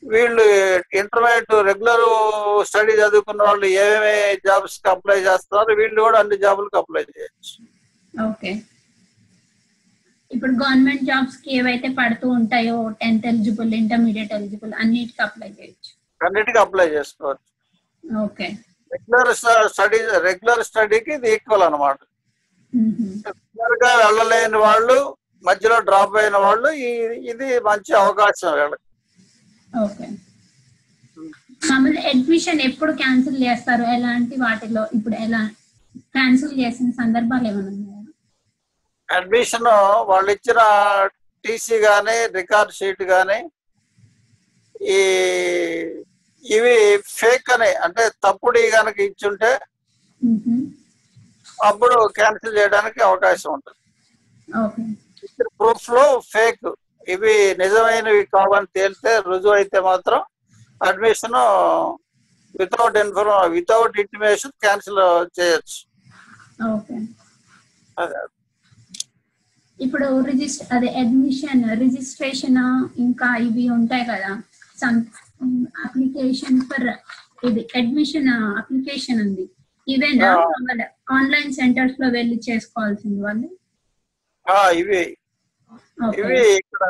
[0.03, 0.43] వీళ్ళు
[1.01, 2.03] ఇంటర్మీడియట్ రెగ్యులర్
[2.69, 4.15] స్టడీ చదువుకున్న వాళ్ళు ఏమేమి
[4.47, 7.53] జాబ్స్కి అప్లై చేస్తున్నారు వీళ్ళు కూడా అన్ని జాబులకు అప్లై చేయొచ్చు.
[8.13, 8.51] ఓకే.
[10.31, 15.91] ఇప్పుడు గవర్నమెంట్ జాబ్స్కి ఏవైతే పడుతూ ఉంటాయో టెన్త్ ఎలిజిబుల్ ఇంటర్మీడియట్ ఎలిజిబుల్ అన్నిటికీ అప్లై చేయొచ్చు.
[16.21, 17.45] అన్నిటికీ అప్లై చేసుకోవచ్చు.
[18.25, 18.47] ఓకే.
[18.91, 19.31] రెగ్యులర్
[19.73, 21.99] స్టడీ రెగ్యులర్ స్టడీకి ఇది ఈక్వల్ అనమాట
[23.27, 24.97] రెగ్యులర్గా వెళ్ళలేని వాళ్ళు
[25.43, 26.69] మధ్యలో డ్రాప్ అయిన వాళ్ళు
[27.31, 28.85] ఇది మంచి అవకాశం వీళ్ళకి
[29.69, 30.07] ఓకే.
[31.61, 33.83] మామూలు అడ్మిషన్ ఎప్పుడు క్యాన్సిల్ చేస్తారు?
[33.95, 35.41] ఎలాంటి వాటిలో ఇప్పుడు ఎలా
[36.15, 38.03] క్యాన్సిల్ చేసిన సందర్భాలు ఏమైనా ఉన్నాయా?
[39.09, 39.67] అడ్మిషన్
[40.09, 40.59] వాళ్ళు ఇచ్చిన
[41.45, 43.39] టీసీ గానీ రికార్డ్ షీట్ గానీ
[44.89, 44.99] ఈ
[46.45, 46.75] ఇవి
[47.11, 49.51] ఫేక్ అని అంటే తప్పుడు కనుక ఇచ్చుంటే.
[51.59, 53.73] అప్పుడు క్యాన్సిల్ చేయడానికి అవకాశం ఉంటుంది.
[55.59, 56.67] ప్రూఫ్లో ఫేక్
[57.13, 60.21] ఇవి నిజమైనవి కావని తేలితే రుజువు అయితే మాత్రం
[60.81, 61.37] అడ్మిషన్
[62.61, 65.01] వితౌట్ ఇన్ఫర్మ వితౌట్ ఇంటిమేషన్ క్యాన్సిల్
[65.37, 65.79] చేయొచ్చు.
[69.79, 72.57] ఇప్పుడు రిజిస్టర్ అదే అడ్మిషన్ రిజిస్ట్రేషన్
[73.05, 74.31] ఇంకా ఇవి ఉంటాయి కదా.
[74.81, 74.97] సమ్
[75.85, 76.87] అప్లికేషన్ ఫర్
[77.47, 78.29] ఇది అడ్మిషన్
[78.61, 79.45] అప్లికేషన్ ఉంది.
[79.87, 80.29] ఇవేనా.
[81.17, 83.47] ఆన్లైన్ సెంటర్స్లో వెళ్ళి చేసుకోవాల్సింది వాళ్ళు.
[84.81, 85.03] ఇవి.
[86.19, 86.83] ఇవి ఇక్కడ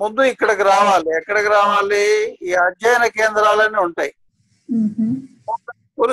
[0.00, 1.08] ముందు ఇక్కడికి రావాలి.
[1.18, 2.04] ఎక్కడికి రావాలి?
[2.48, 4.12] ఈ అధ్యయన కేంద్రాలని ఉంటాయి.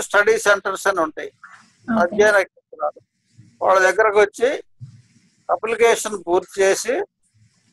[0.08, 1.30] స్టడీ సెంటర్స్ అని ఉంటాయి.
[1.88, 3.00] అధ్యయన కేంద్రాలు.
[3.62, 4.50] వాళ్ళ దగ్గరకు వచ్చి
[5.50, 6.96] అప్లికేషన్ పూర్తి చేసి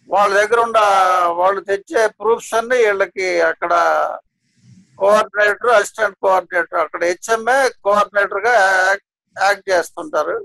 [0.09, 0.79] వాళ్ళ దగ్గర ఉన్న
[1.41, 3.73] వాళ్ళు తెచ్చే ప్రూఫ్స్ అన్ని వీళ్ళకి అక్కడ
[4.99, 8.55] కోఆర్డినేటర్ అసిస్టెంట్ కోఆర్డినేటర్ అక్కడ హెచ్ఎంఏ కోఆర్డినేటర్గా
[9.37, 10.37] యాక్ట్ చేస్తుంటారు.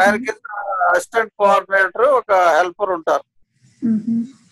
[0.00, 0.46] ఆయన కింద
[0.90, 3.24] అసిస్టెంట్ కోఆర్డినేటర్ ఒక హెల్పర్ ఉంటారు.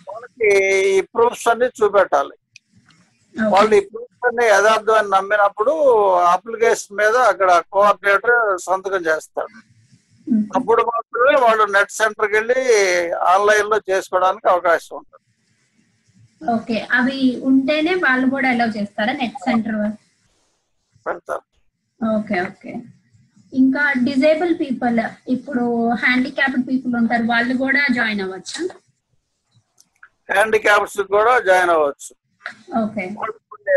[0.09, 0.51] వాళ్ళకి
[0.93, 2.35] ఈ ప్రూఫ్స్ అన్ని చూపెట్టాలి.
[3.37, 5.73] వాళ్ళు ఈ ప్రూఫ్స్ అన్ని యథార్థం అని నమ్మినప్పుడు
[6.35, 8.37] అప్లికేషన్ మీద అక్కడ కోఆర్డినేటర్
[8.69, 9.53] సంతకం చేస్తాడు.
[10.59, 12.61] అప్పుడు మాత్రమే వాళ్ళు నెట్ సెంటర్కి వెళ్ళి
[13.33, 15.25] ఆన్లైన్లో చేసుకోవడానికి అవకాశం ఉంటుంది.
[16.57, 16.77] ఓకే.
[16.99, 17.19] అవి
[17.51, 19.79] ఉంటేనే వాళ్ళు కూడా అలౌ చేస్తారా నెట్ సెంటర్
[21.07, 21.45] పెడతారు.
[22.01, 22.73] Okay okay.
[23.53, 25.65] ఇంకా డిజేబుల్ పీపుల్ ఇప్పుడు
[26.05, 28.63] హ్యాండిక్యాప్డ్ పీపుల్ ఉంటారు వాళ్ళు కూడా జాయిన్ అవ్వచ్చా?
[30.31, 32.11] హ్యాండిక్యాప్స్ కూడా జాయిన్ అవ్వచ్చు.
[32.83, 33.05] ఓకే.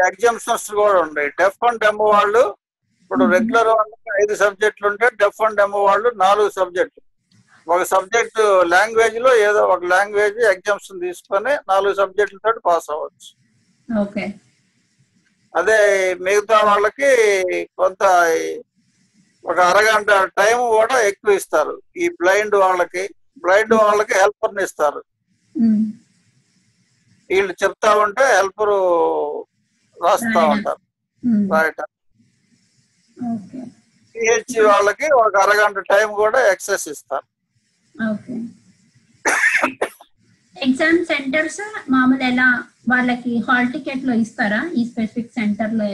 [0.10, 1.30] ఎగ్జామ్షన్స్ కూడా ఉన్నాయి.
[1.40, 2.44] డెఫ్ అండ్ డెమో వాళ్ళు
[3.02, 7.06] ఇప్పుడు రెగ్యులర్ వాళ్ళకి ఐదు సబ్జెక్టులు ఉంటే డెఫ్ అండ్ డెమో వాళ్ళు నాలుగు సబ్జెక్టులు.
[7.68, 8.40] ఒక సబ్జెక్ట్
[8.74, 13.30] లాంగ్వేజ్లో ఏదో ఒక లాంగ్వేజ్ ఎగ్జామ్స్ తీసుకొని నాలుగు సబ్జెక్టులతో పాస్ అవ్వచ్చు.
[13.90, 14.26] ఓకే.
[15.54, 15.80] అదే
[16.26, 17.12] మిగతా వాళ్ళకి
[17.76, 18.04] కొంత
[19.46, 21.74] ఒక అరగంట టైం కూడా ఎక్కువ ఇస్తారు.
[21.98, 23.04] ఈ బ్లైండ్ వాళ్ళకి
[23.44, 25.02] బ్లైండ్ వాళ్ళకి హెల్పర్ని ఇస్తారు.
[27.30, 28.74] వీళ్ళు చెప్తా ఉంటే హెల్పర్
[29.98, 30.42] రాస్తా.
[30.54, 30.82] ఉంటారు.
[31.54, 31.90] రాయటం.
[34.16, 37.28] పిహెచ్సి వాళ్ళకి ఒక అరగంట టైం కూడా ఎక్సెస్ ఇస్తారు.
[40.56, 42.48] ఎగ్జామ్ సెంటర్స్ మామూలు ఎలా
[42.90, 44.62] వాళ్ళకి హాల్ టికెట్లో ఇస్తారా?
[44.80, 45.86] ఈ స్పెసిఫిక్ సెంటర్లో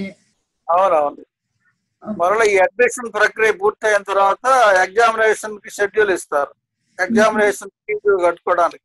[0.68, 1.24] అవునవును.
[2.04, 4.46] మరలా ఈ అడ్మిషన్ ప్రక్రియ పూర్తయిన తర్వాత
[4.86, 6.52] ఎగ్జామినేషన్కి షెడ్యూల్ ఇస్తారు.
[7.06, 8.84] ఎగ్జామినేషన్ ఫీజు కట్టుకోవడానికి.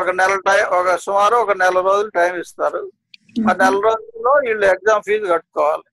[0.00, 2.80] ఒక నెల టైం ఒక సుమారు ఒక నెల రోజులు టైం ఇస్తారు.
[3.48, 5.84] ఆ నెల రోజుల్లో వీళ్ళు ఎగ్జామ్ ఫీజు కట్టుకోవాలి.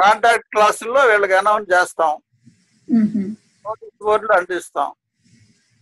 [0.00, 2.12] కాంటాక్ట్ క్లాసుల్లో వీళ్ళకి అనౌన్స్ చేస్తాం.
[3.66, 4.90] నోటీస్ బోర్డులు అంటిస్తాం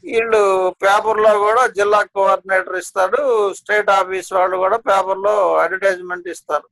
[0.05, 0.41] వీళ్ళు
[0.83, 3.21] పేపర్లో కూడా జిల్లా కోఆర్డినేటర్ ఇస్తాడు.
[3.61, 6.67] స్టేట్ ఆఫీస్ వాళ్ళు కూడా పేపర్లో అడ్వర్టైజ్మెంట్ ఇస్తారు.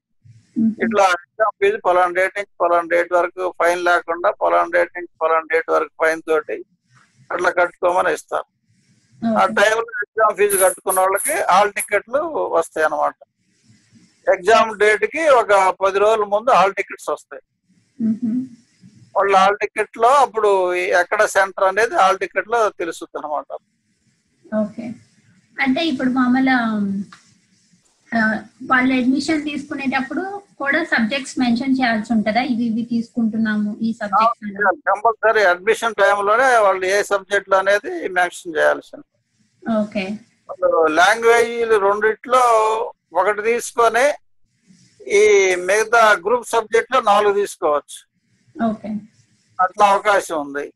[0.84, 5.46] ఇట్లా ఎగ్జామ్ ఫీజు పలానా డేట్ నుంచి పలానా డేట్ వరకు ఫైన్ లేకుండా పలానా డేట్ నుంచి పలానా
[5.52, 6.56] డేట్ వరకు ఫైన్ తోటి
[7.30, 8.46] అట్లా కట్టుకోమని ఇస్తారు.
[9.22, 9.44] ఆ.
[9.58, 12.20] టైంలో ఎగ్జామ్ ఫీజు కట్టుకున్న వాళ్ళకి హాల్ టికెట్లు
[12.56, 13.14] వస్తాయి అన్నమాట.
[14.26, 17.42] ఎగ్జామ్ డేట్కి ఒక పది రోజుల ముందు హాల్ టికెట్స్ వస్తాయి.
[19.14, 20.50] వాళ్ళ హాల్ టికెట్లో అప్పుడు
[21.00, 23.50] ఎక్కడ సెంటర్ అనేది హాల్ టికెట్లో తెలుస్తుంది అనమాట
[24.44, 24.86] ఓకే.
[25.56, 26.56] అంటే ఇప్పుడు మామూలు
[28.70, 30.22] వాళ్ళు అడ్మిషన్ తీసుకునేటప్పుడు
[30.60, 32.42] కూడా సబ్జెక్ట్స్ మెన్షన్ చేయాల్సి ఉంటుందా?
[32.52, 39.08] ఇవి ఇవి తీసుకుంటున్నాము ఈ సబ్జెక్ట్స్ కంపల్సరీ అడ్మిషన్ టైంలోనే వాళ్ళు ఏ సబ్జెక్టులు అనేది మెన్షన్ చేయాల్సింది
[39.62, 40.04] ఓకే.
[41.00, 41.52] లాంగ్వేజ్
[41.86, 42.42] రెండిట్లో
[43.20, 44.06] ఒకటి తీసుకొని
[45.18, 45.22] ఈ
[45.68, 47.98] మిగతా గ్రూప్ సబ్జెక్ట్లో నాలుగు తీసుకోవచ్చు.
[48.56, 48.90] ఓకే.
[49.58, 50.66] అట్లా అవకాశం ఉంది.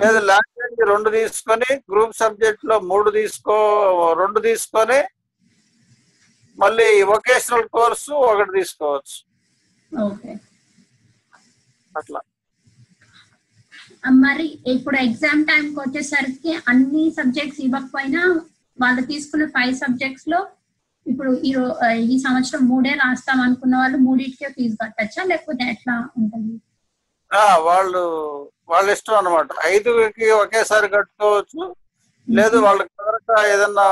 [0.00, 3.56] లేదా లాంగ్వేజ్ రెండు తీసుకొని గ్రూప్ సబ్జెక్ట్లో మూడు తీసుకో
[4.20, 4.98] రెండు తీసుకొని
[6.60, 9.16] మళ్ళీ వొకేషనల్ కోర్సు ఒకటి తీసుకోవచ్చు.
[11.96, 12.20] అట్లా.
[14.10, 18.22] మరి ఇప్పుడు ఎగ్జామ్ టైంకి వచ్చేసరికి అన్ని సబ్జెక్ట్స్ ఇవ్వకపోయినా
[18.80, 20.46] వాళ్ళు తీసుకున్న ఫైవ్ సబ్జెక్ట్స్లో
[21.06, 21.50] ఇప్పుడు ఈ
[22.04, 25.22] ఈ సంవత్సరం మూడే రాస్తాం అనుకున్న వాళ్ళు మూడింటికే ఫీజు కట్టచ్చా?
[25.22, 26.54] లేకపోతే ఎట్లా ఉంటుంది?
[27.30, 28.02] ఆ, వాళ్ళు
[28.68, 29.48] వాళ్ళ ఇష్టం అన్నమాట.
[29.64, 31.74] ఐదుకి ఒకేసారి కట్టుకోవచ్చు.
[32.28, 33.84] లేదు వాళ్ళకి కుదరక ఏదన్నా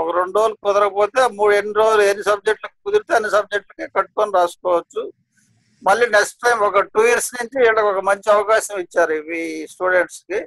[0.00, 5.02] ఒక రెండు రోజులు కుదరకపోతే మూడు ఎన్ని రోజులు ఎన్ని సబ్జెక్టులకు కుదిరితే అన్ని సబ్జెక్టులకి కట్టుకొని రాసుకోవచ్చు.
[5.82, 9.40] మళ్ళీ నెక్స్ట్ టైం ఒక టూ ఇయర్స్ నుంచి వీళ్ళకి ఒక మంచి అవకాశం ఇచ్చారు ఇవి
[9.72, 10.40] స్టూడెంట్స్కి.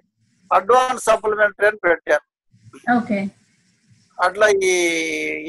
[0.51, 2.25] అడ్వాన్స్ సప్లిమెంటరీ అని పెట్టారు.
[4.17, 4.73] అట్లా ఈ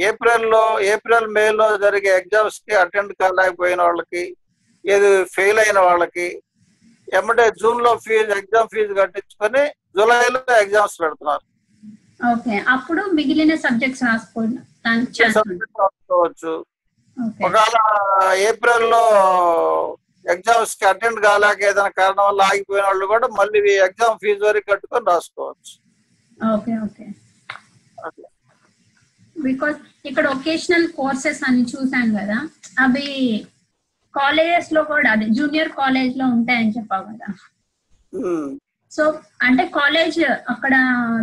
[0.09, 4.23] ఏప్రిల్లో ఏప్రిల్ మే లో జరిగే ఎగ్జామ్స్కి అటెండ్ కాలేకపోయిన వాళ్ళకి
[4.85, 6.29] ఏది ఫెయిల్ అయిన వాళ్ళకి
[7.09, 9.63] ఎమ్మటే జూన్లో ఫీజు ఎగ్జామ్ ఫీజు కట్టించుకొని
[9.97, 11.45] జూలైలో ఎగ్జామ్స్ పెడుతున్నారు.
[12.21, 12.55] ఓకే.
[12.75, 14.61] అప్పుడు మిగిలిన సబ్జెక్ట్స్ రాసుకోవచ్చు.
[17.17, 17.77] ఒకవేళ
[18.49, 19.03] ఏప్రిల్లో
[20.25, 25.73] ఎగ్జామ్స్కి అటెండ్ కాలేక ఏదైనా కారణం వల్ల ఆగిపోయిన వాళ్ళు కూడా మళ్ళీ ఎగ్జామ్ ఫీజు వరకు కట్టుకొని రాసుకోవచ్చు.
[26.39, 27.07] Okay okay.
[29.37, 29.79] బికాస్
[30.11, 32.39] ఇక్కడ ఒకేషనల్ కోర్సెస్ అని చూసాను కదా
[32.85, 33.07] అవి
[34.15, 37.29] కాలేజెస్లో కూడా అదే జూనియర్ కాలేజ్లో ఉంటాయని చెప్పావు కదా.
[38.95, 39.05] సో
[39.43, 40.75] అంటే కాలేజ్ అక్కడ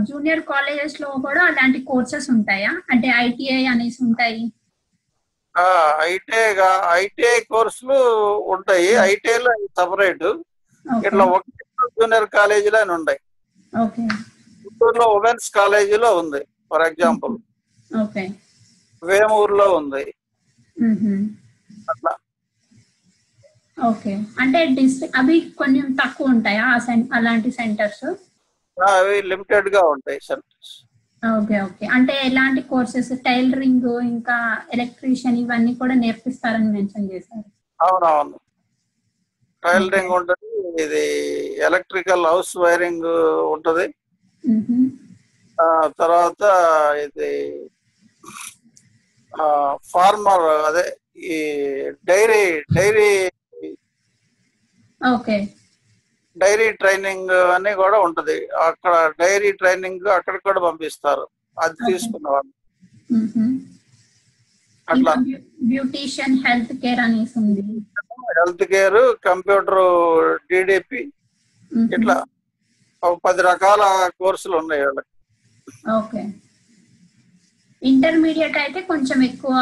[0.10, 2.72] జూనియర్ కాలేజెస్లో కూడా అలాంటి కోర్సెస్ ఉంటాయా?
[2.92, 4.44] అంటే ఐటీఐ అనేసి ఉంటాయి.
[6.08, 6.46] ఐటీఐ
[7.00, 7.98] ఐటీఐ కోర్సులు
[8.54, 8.92] ఉంటాయి.
[9.10, 10.26] ఐటీఐలో సపరేట్
[10.86, 11.52] ఓకే ఇట్లా ఒకే
[11.98, 13.20] జూనియర్ కాలేజీలో అని ఉన్నాయి
[13.74, 14.04] ఓకే
[14.66, 17.36] గుంటూరులో ఉమెన్స్ కాలేజీలో ఉంది ఫర్ ఎగ్జాంపుల్
[19.04, 20.04] వేమూరులో ఉంది.
[20.78, 21.24] మ్మ్హమ్.
[21.90, 22.12] అట్లా.
[23.90, 26.66] ఓకే అంటే డిస్ట్రిక్ట్ అవి కొంచెం తక్కువ ఉంటాయా?
[27.18, 28.06] అలాంటి సెంటర్స్?
[28.78, 30.72] అవి లిమిటెడ్గా ఉంటాయి సెంటర్స్.
[31.24, 31.86] Okay okay.
[31.96, 33.12] అంటే ఎలాంటి కోర్సెస్?
[33.28, 34.38] టైలరింగ్ ఇంకా
[34.76, 37.48] ఎలక్ట్రీషియన్ ఇవన్నీ కూడా నేర్పిస్తారని మెన్షన్ చేశారు.
[37.80, 38.38] అవునవును.
[39.64, 40.48] టైలరింగ్ ఉంటుంది
[40.84, 41.04] ఇది
[41.68, 43.10] ఎలక్ట్రికల్ హౌస్ వైరింగ్
[43.56, 43.86] ఉంటది.
[46.02, 46.44] తర్వాత
[47.06, 47.30] ఇది
[49.92, 50.86] ఫార్మర్ అదే
[51.36, 51.38] ఈ
[52.10, 52.44] డైరీ
[52.78, 53.12] డైరీ
[56.38, 58.48] డైరీ ట్రైనింగ్ అని కూడా ఉంటది.
[58.62, 61.26] అక్కడ డైరీ ట్రైనింగ్ అక్కడికి కూడా పంపిస్తారు.
[61.58, 61.76] అది.
[61.92, 62.54] తీసుకున్న వాళ్ళు.
[64.88, 65.14] అట్లా.
[65.64, 67.62] బ్యూటీషియన్ హెల్త్ కేర్ అనేసి ఉంది.
[68.40, 69.82] Health care computer
[70.50, 71.02] DDP.
[71.94, 72.16] ఇట్లా.
[73.26, 73.84] పది రకాల
[74.20, 75.10] కోర్సులు ఉన్నాయి వాళ్ళకి.
[75.92, 76.22] ఓకే.
[77.82, 79.54] ఇంటర్మీడియట్ అయితే కొంచెం ఎక్కువ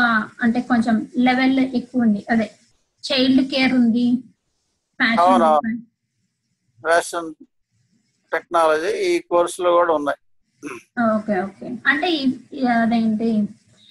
[0.41, 2.25] అంటే కొంచెం లెవెల్ ఎక్కువ ఉంది.
[2.29, 2.47] అదే
[3.03, 4.07] చైల్డ్ కేర్ ఉంది.
[4.99, 5.49] అవునా.
[6.83, 7.29] ఫ్యాషన్
[8.31, 10.19] టెక్నాలజీ ఈ కోర్సులు కూడా ఉన్నాయి.
[11.15, 11.67] Okay okay.
[11.91, 12.07] అంటే
[12.75, 13.29] అదేంటి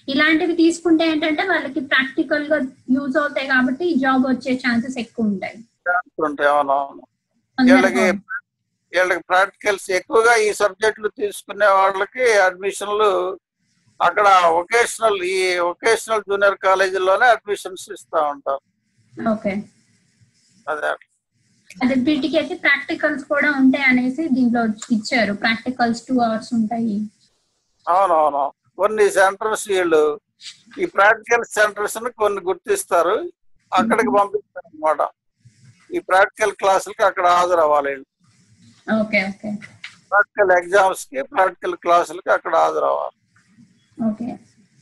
[0.08, 2.58] ఇలాంటివి తీసుకుంటే ఏంటంటే వాళ్ళకి ప్రాక్టికల్గా
[2.96, 5.56] యూజ్ అవుతాయి కాబట్టి జాబ్ వచ్చే ఛాన్సెస్ ఎక్కువ ఉంటాయి.
[6.22, 7.04] ఉంటాయి అవునవును
[7.58, 8.04] వీళ్ళకి
[8.92, 13.10] వీళ్ళకి ప్రాక్టికల్స్ ఎక్కువగా ఈ సబ్జెక్టులు తీసుకునే వాళ్ళకి అడ్మిషన్లు
[14.00, 15.36] అక్కడ వొకేషనల్ ఈ
[15.68, 18.62] వొకేషనల్ జూనియర్ కాలేజీలోనే అడ్మిషన్స్ ఇస్తా ఉంటారు.
[19.32, 19.52] ఓకే.
[20.68, 20.90] అదే.
[22.06, 24.62] వీటికి అయితే ప్రాక్టికల్స్ కూడా ఉంటాయి అనేసి దీంట్లో
[24.96, 25.32] ఇచ్చారు.
[25.42, 26.96] ప్రాక్టికల్స్ టూ అవర్స్ ఉంటాయి.
[27.86, 28.44] అవునవును.
[28.78, 30.02] కొన్ని సెంటర్స్ వీళ్ళు
[30.78, 33.16] ఈ ప్రాక్టికల్ సెంటర్స్ని కొన్ని గుర్తిస్తారు.
[33.72, 35.00] అక్కడికి పంపిస్తారు అనమాట
[35.90, 37.92] ఈ ప్రాక్టికల్ క్లాసులకి అక్కడ హాజరు అవ్వాలి
[38.86, 39.50] ఓకే ఓకే.
[40.10, 43.16] ప్రాక్టికల్ ఎగ్జామ్స్కి ప్రాక్టికల్ క్లాసులకి అక్కడ హాజరు అవ్వాలి
[43.98, 44.28] ఓకే.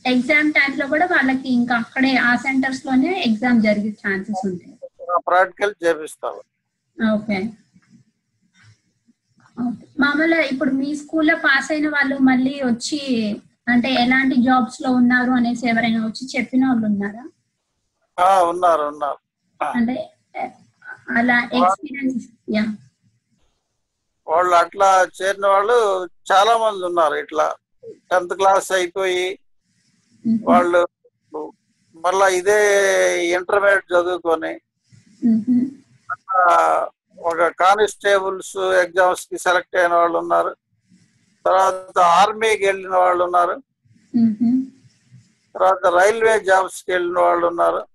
[0.05, 4.73] ఎగ్జామ్ టైంలో కూడా వాళ్ళకి ఇంకా అక్కడే ఆ సెంటర్స్లోనే ఎగ్జామ్ జరిగే ఛాన్సెస్ ఉంటాయి.
[5.27, 6.41] ప్రాక్టికల్ చేపిస్తారు
[6.97, 7.37] ఓకే.
[9.97, 12.99] మామూలుగా ఇప్పుడు మీ స్కూల్లో పాస్ అయిన వాళ్ళు మళ్ళీ వచ్చి
[13.67, 17.23] అంటే ఎలాంటి జాబ్స్లో ఉన్నారు అనేసి ఎవరైనా వచ్చి చెప్పిన వాళ్ళు ఉన్నారా?
[18.17, 19.19] ఆ, ఉన్నారు ఉన్నారు.
[19.59, 19.95] అంటే
[21.17, 22.63] అలా ఎక్స్పీరియన్స్ యా
[24.27, 25.77] వాళ్ళు అట్లా చేరిన వాళ్ళు
[26.31, 27.47] చాలా మంది ఉన్నారు ఇట్లా.
[28.09, 29.25] టెన్త్ క్లాస్ అయిపోయి
[30.43, 30.79] వాళ్ళు
[31.95, 32.57] మళ్ళా ఇదే
[33.35, 34.53] ఇంటర్మీడియట్ చదువుకొని
[37.19, 40.55] ఒక కానిస్టేబుల్స్ ఎగ్జామ్స్కి సెలెక్ట్ అయిన వాళ్ళు ఉన్నారు.
[41.45, 43.63] తర్వాత ఆర్మీకి వెళ్ళిన వాళ్ళు ఉన్నారు.
[45.53, 47.85] తర్వాత రైల్వే జాబ్స్కి వెళ్ళిన వాళ్ళు ఉన్నారు.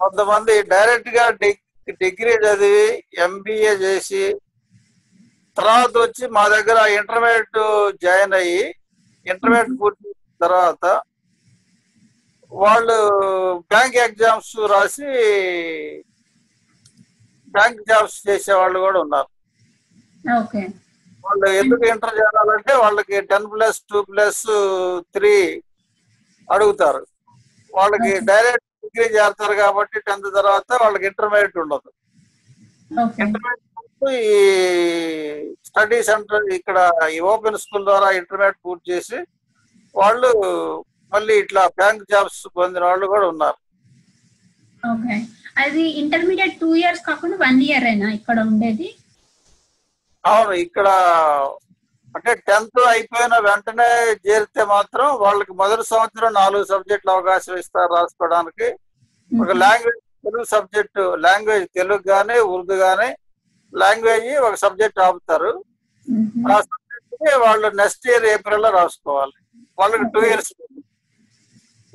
[0.00, 4.40] కొంతమంది డైరెక్ట్గా డిగ్- డిగ్రీ చదివి ఎంబీఏ చేసి
[5.56, 8.74] తర్వాత వచ్చి మా దగ్గర ఇంటర్మీడియట్ జాయిన్ అయ్యి
[9.26, 11.02] ఇంటర్మీడియట్ పూర్తి తర్వాత
[12.52, 12.96] వాళ్ళు
[13.72, 15.08] బ్యాంక్ ఎగ్జామ్స్ రాసి
[17.54, 19.28] బ్యాంక్ జాబ్స్ చేసే వాళ్ళు కూడా ఉన్నారు.
[21.24, 24.44] వాళ్ళు ఎందుకు ఇంటర్ చేయాలంటే వాళ్ళకి ten plus two plus
[25.14, 25.34] three
[26.48, 27.02] అడుగుతారు.
[27.72, 28.12] వాళ్ళకి.
[28.30, 31.88] డైరెక్ట్ డిగ్రీ చేస్తారు కాబట్టి టెన్త్ తర్వాత వాళ్ళకి ఇంటర్మీడియట్ ఉండదు.
[33.24, 33.62] ఇంటర్మీడియట్
[34.14, 34.36] ఈ
[35.68, 36.78] స్టడీ సెంటర్ ఇక్కడ
[37.14, 39.18] ఈ ఓపెన్ స్కూల్ ద్వారా ఇంటర్మీడియట్ పూర్తి చేసి
[39.94, 40.30] వాళ్ళు
[41.12, 43.58] మళ్ళీ ఇట్లా బ్యాంక్ జాబ్స్ పొందిన వాళ్ళు కూడా ఉన్నారు.
[44.82, 45.16] ఓకే.
[45.56, 48.88] అది ఇంటర్మీడియట్ టూ ఇయర్స్ కాకుండా వన్ ఇయర్ అయినా ఇక్కడ ఉండేది?
[50.24, 50.88] అవును ఇక్కడ
[52.16, 53.88] అంటే టెన్త్ అయిపోయిన వెంటనే
[54.26, 58.68] చేరితే మాత్రం వాళ్ళకి మొదటి సంవత్సరం నాలుగు సబ్జెక్టులు అవకాశం ఇస్తారు రాసుకోవడానికి.
[59.42, 63.16] ఒక language Telugu subject language Telugu గానీ ఉర్దూ గానీ
[63.74, 65.64] లాంగ్వేజ్ ఒక సబ్జెక్ట్ ఆపుతారు.
[66.52, 69.36] ఆ సబ్జెక్ట్ వాళ్ళు నెక్స్ట్ ఇయర్ ఏప్రిల్లో రాసుకోవాలి.
[69.78, 70.52] వాళ్ళకి టూ ఇయర్స్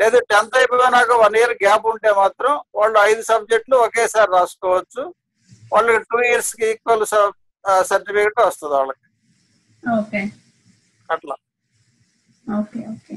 [0.02, 5.04] లేదు టెన్త్ అయిపోయినాక వన్ ఇయర్ గ్యాప్ ఉంటే మాత్రం వాళ్ళు ఐదు సబ్జెక్టులు ఒకేసారి రాసుకోవచ్చు.
[5.74, 7.06] వాళ్ళకి టూ ఇయర్స్కి ఈక్వల్
[7.92, 9.06] సర్టిఫికేట్ వస్తుంది వాళ్ళకి.
[9.84, 10.22] ఓకే.
[11.10, 11.36] అట్లా.
[12.48, 13.16] Okay okay.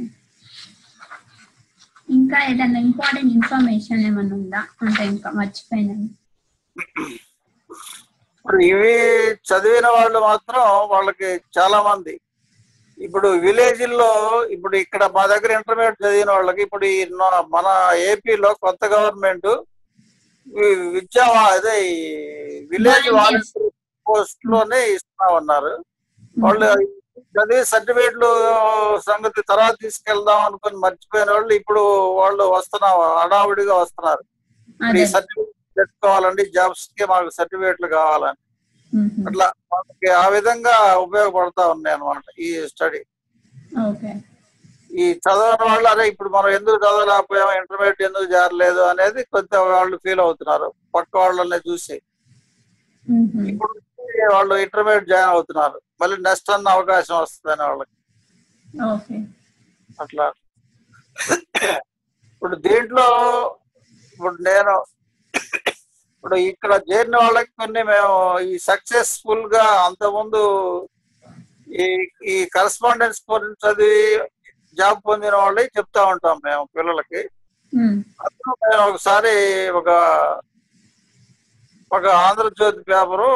[2.09, 4.61] ఇంకా ఏదైనా ఇంపార్టెంట్ ఇన్ఫర్మేషన్ ఏమైనా ఉందా?
[4.83, 6.09] అంటే ఇంకా మర్చిపోయినాను.
[8.37, 8.95] ఇప్పుడు ఇవి
[9.49, 10.63] చదివిన వాళ్ళు మాత్రం
[10.95, 12.15] వాళ్ళకి చాలా మంది
[13.05, 14.09] ఇప్పుడు విలేజ్లో
[14.55, 16.87] ఇప్పుడు ఇక్కడ మా దగ్గర ఇంటర్మీడియట్ చదివిన వాళ్ళకి ఇప్పుడు
[17.55, 17.67] మన
[18.11, 19.49] ఏపీలో కొత్త గవర్నమెంట్
[20.95, 21.77] విద్యా అదే
[22.71, 23.07] విలేజ్.
[23.19, 23.71] వాలంటీర్
[24.07, 25.73] పోస్ట్లోనే ఇస్తా ఉన్నారు
[26.37, 26.69] వాళ్ళు
[27.35, 28.29] చదివి సర్టిఫికేట్లు
[29.07, 31.83] సంగతి తర్వాత తీసుకెళ్దాం అనుకుని మర్చిపోయిన వాళ్ళు ఇప్పుడు
[32.21, 34.23] వాళ్ళు వస్తున్నారు హడావుడిగా వస్తున్నారు
[34.95, 38.39] ఈ సర్టిఫికేట్ తెచ్చుకోవాలండి జాబ్స్కి మాకు సర్టిఫికేట్లు కావాలని.
[39.29, 43.01] అట్లా మనకి ఆ విధంగా ఉపయోగపడతా ఉన్నాయి అన్నమాట ఈ స్టడీ.
[44.97, 50.23] ఈ చదవని వాళ్ళు అరే ఇప్పుడు మనం ఎందుకు చదవలేకపోయాం ఇంటర్మీడియట్ ఎందుకు చేరలేదు అనేది కొంచెం వాళ్ళు ఫీల్
[50.27, 51.97] అవుతున్నారు పక్క వాళ్ళని చూసి.
[53.51, 53.73] ఇప్పుడు
[54.35, 57.95] వాళ్ళు ఇంటర్మీడియట్ జాయిన్ అవుతున్నారు మళ్ళీ నెక్స్ట్ అన్న అవకాశం వస్తుందని వాళ్ళకి.
[59.99, 60.27] అట్లా.
[62.33, 63.07] ఇప్పుడు దీంట్లో
[64.13, 64.73] ఇప్పుడు నేను
[66.25, 68.13] ఇప్పుడు ఇక్కడ చేరిన వాళ్ళకి కొన్ని మేము
[68.51, 70.41] ఈ సక్సెస్ఫుల్గా అంతకుముందు
[71.83, 71.87] ఈ
[72.33, 73.99] ఈ కరస్పాండెన్స్ కోర్స్ చదివి
[74.77, 77.21] జాబ్ పొందిన వాళ్ళకి చెప్తా ఉంటాం మేము పిల్లలకి.
[78.25, 79.35] అందులో మేము ఒకసారి
[79.81, 79.91] ఒక
[81.91, 83.31] ఒక ఆంధ్రజ్యోతి పేపరు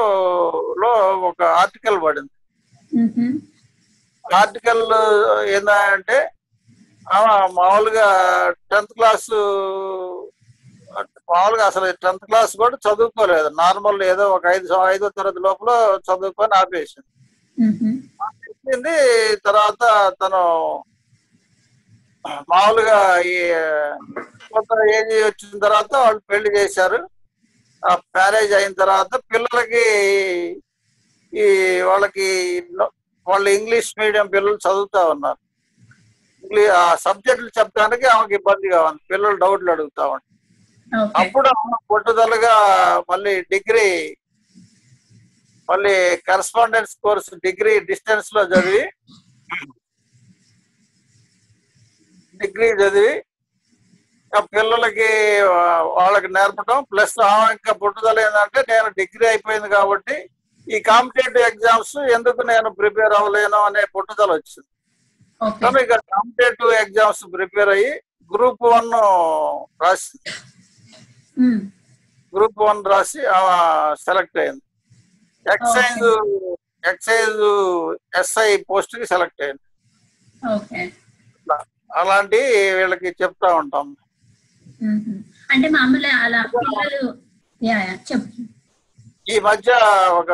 [0.83, 0.93] లో
[1.31, 2.33] ఒక ఆర్టికల్ పడింది.
[4.25, 4.85] ఆర్టికల్
[7.07, 8.09] ఆమె మామూలుగా
[8.71, 9.31] టెన్త్ క్లాస్
[11.29, 13.49] మామూలుగా అసలు టెన్త్ క్లాస్ కూడా చదువుకోలేదు.
[13.63, 15.71] నార్మల్ ఏదో ఒక ఐదు ఐదో తరగతి లోపల
[16.09, 17.09] చదువుకొని ఆపేసింది.
[18.27, 18.95] ఆపేసింది.
[19.47, 19.83] తర్వాత
[20.23, 20.43] తను
[22.53, 22.99] మామూలుగా
[23.33, 23.37] ఈ
[24.53, 27.01] కొంత ఏజ్ వచ్చిన తర్వాత వాళ్ళు పెళ్ళి చేశారు.
[27.83, 29.85] ఆ మ్యారేజ్ అయిన తర్వాత పిల్లలకి
[31.33, 31.47] ఈ
[31.89, 32.29] వాళ్ళకి
[33.27, 35.41] వాళ్ళు ఇంగ్లీష్ మీడియం పిల్లలు చదువుతా ఉన్నారు.
[36.83, 39.03] ఆ సబ్జెక్టులు చెప్పడానికి ఆమెకి ఇబ్బందిగా ఉంది.
[39.13, 40.28] పిల్లలు డౌట్లు అడుగుతా ఉంటారు
[41.21, 41.51] అప్పుడు
[41.91, 42.55] పట్టుదలగా
[43.11, 43.89] మళ్ళీ డిగ్రీ
[45.69, 45.95] మళ్ళీ
[46.29, 48.85] కరస్పాండెన్స్ కోర్స్ డిగ్రీ డిస్టెన్స్లో చదివి
[52.41, 53.15] డిగ్రీ చదివి
[54.53, 55.11] పిల్లలకి
[55.97, 57.15] వాళ్ళకి నేర్పడం ప్లస్
[57.55, 60.17] ఇంకా పుట్టుదల ఏంటంటే నేను డిగ్రీ అయిపోయింది కాబట్టి
[60.67, 64.69] ఈ కాంపిటేటివ్ ఎగ్జామ్స్ ఎందుకు నేను ప్రిపేర్ అవ్వలేను అనే పుట్టుదల వచ్చింది.
[65.59, 67.93] కానీ ఇక కాంపిటేటివ్ ఎగ్జామ్స్ ప్రిపేర్ అయ్యి
[68.31, 68.91] గ్రూప్ వన్
[69.83, 70.58] రాసి మ్మ్.
[72.37, 73.21] గ్రూప్ వన్ రాసి
[74.05, 74.65] సెలెక్ట్ అయింది.
[75.55, 76.07] ఎక్సైజ్
[76.91, 77.41] ఎక్సైజ్
[78.21, 79.65] ఎస్ఐ పోస్ట్కి సెలెక్ట్ అయింది.
[82.01, 82.41] అలాంటి
[82.79, 83.87] వీళ్ళకి చెప్తా ఉంటాం.
[85.53, 86.41] అంటే మామూలు అలా
[88.11, 88.43] చెప్పు.
[89.33, 89.71] ఈ మధ్య
[90.21, 90.31] ఒక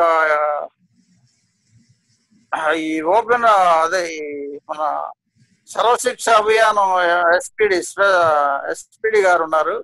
[2.79, 3.45] ఈ ఓపెన్
[3.83, 4.03] అదే
[4.69, 4.81] మన
[5.67, 6.89] సర్వశిక్ష అభియానం
[7.37, 7.77] ఎస్పిడి
[8.71, 9.75] ఎస్పిడి గారు ఉన్నారు.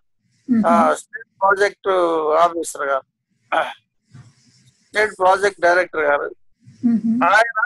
[1.01, 1.89] స్టేట్ ప్రాజెక్ట్
[2.43, 3.05] ఆఫీసర్ గారు.
[4.85, 6.27] స్టేట్ ప్రాజెక్ట్ డైరెక్టర్ గారు.
[7.31, 7.59] ఆయన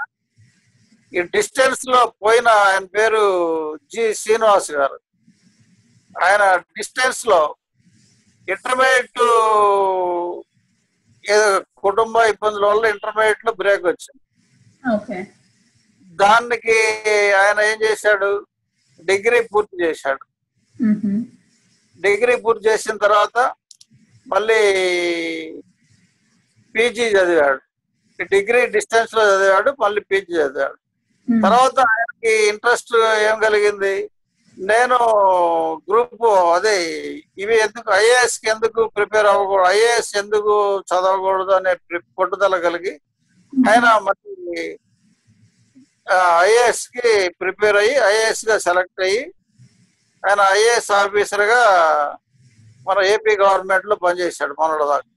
[1.14, 3.24] ఈ డిస్టెన్స్లో పోయిన ఆయన పేరు
[3.94, 4.98] జి శ్రీనివాస్ గారు.
[6.24, 6.44] ఆయన
[6.78, 7.56] డిస్టెన్స్లో
[8.50, 9.22] ఇంటర్మీడియట్
[11.34, 14.24] ఏదో కుటుంబ ఇబ్బందుల వల్ల ఇంటర్మీడియట్లో బ్రేక్ వచ్చింది.
[16.22, 16.78] దానికి
[17.42, 18.46] ఆయన ఏం చేశాడు?
[19.04, 20.26] డిగ్రీ పూర్తి చేశాడు.
[22.00, 23.38] డిగ్రీ పూర్తి చేసిన తర్వాత
[24.28, 24.60] మళ్ళీ
[26.76, 27.60] పీజీ చదివాడు.
[28.34, 30.78] డిగ్రీ డిస్టెన్స్లో చదివాడు మళ్ళీ పీజీ చదివాడు.
[31.28, 32.94] తర్వాత ఆయనకి ఇంట్రెస్ట్
[33.30, 33.96] ఏం కలిగింది?
[34.58, 34.98] నేను
[35.90, 36.26] గ్రూప్
[36.56, 36.76] అదే
[37.44, 40.54] ఇవి ఎందుకు ఐఏఎస్కి ఎందుకు ప్రిపేర్ అవ్వకూడదు ఐఏఎస్ ఎందుకు
[40.92, 41.72] చదవకూడదు అనే
[42.20, 42.94] పట్టుదల కలిగి
[43.54, 44.64] ఆయన మరి
[46.44, 47.08] ఐఏఎస్కి
[47.42, 49.22] ప్రిపేర్ అయ్యి ఐఏఎస్గా సెలెక్ట్ అయ్యి
[50.26, 51.62] ఆయన ఐఏఎస్ ఆఫీసర్గా
[52.88, 55.10] మన ఏపీ గవర్నమెంట్లో పనిచేశాడు మొన్నటి దాకా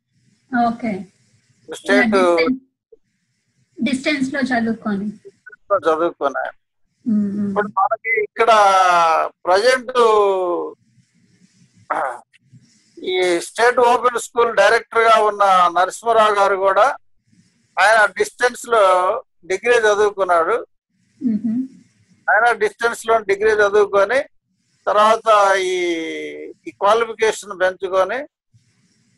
[1.68, 2.14] స్టేట్
[5.30, 6.44] డిస్టెన్స్లో చదువుకొని.
[7.06, 7.26] ఉమ్.
[7.42, 8.50] ఇప్పుడు మనకి ఇక్కడ
[9.44, 9.92] ప్రజెంట్
[12.98, 15.44] ఈ స్టేట్ ఓపెన్ స్కూల్ డైరెక్టర్గా ఉన్న
[15.76, 16.86] నరసింహరావు గారు కూడా
[17.76, 18.82] ఆయన డిస్టెన్స్లో
[19.46, 20.56] డిగ్రీ చదువుకున్నాడు.
[22.28, 24.18] ఆయన డిస్టెన్స్లో డిగ్రీ చదువుకొని
[24.88, 25.28] తర్వాత
[25.70, 25.74] ఈ
[26.68, 28.18] ఈ క్వాలిఫికేషన్ పెంచుకొని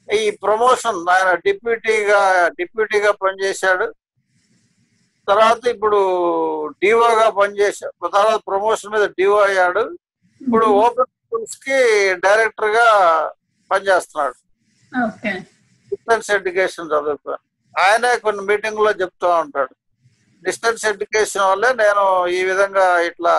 [0.08, 2.20] ఈ ప్రమోషన్ ఆయన డిప్యూటీగా
[2.58, 3.86] డిప్యూటీగా పనిచేశాడు.
[5.30, 5.98] తర్వాత ఇప్పుడు
[6.82, 9.84] డిఓగా పనిచేశాడు తర్వాత ప్రమోషన్ మీద డిఓ అయ్యాడు.
[10.40, 11.78] ఇప్పుడు ఓపెన్ స్కూల్స్కి
[12.24, 12.86] డైరెక్టర్గా
[13.70, 14.36] పనిచేస్తున్నాడు.
[15.92, 17.40] డిస్టెన్స్ ఎడ్యుకేషన్ చదువుకొని
[17.74, 19.74] ఆయనే కొన్ని మీటింగ్లో చెప్తూ ఉంటాడు.
[20.44, 22.04] డిస్టెన్స్ ఎడ్యుకేషన్ వల్లే నేను
[22.38, 23.34] ఈ విధంగా ఇట్లా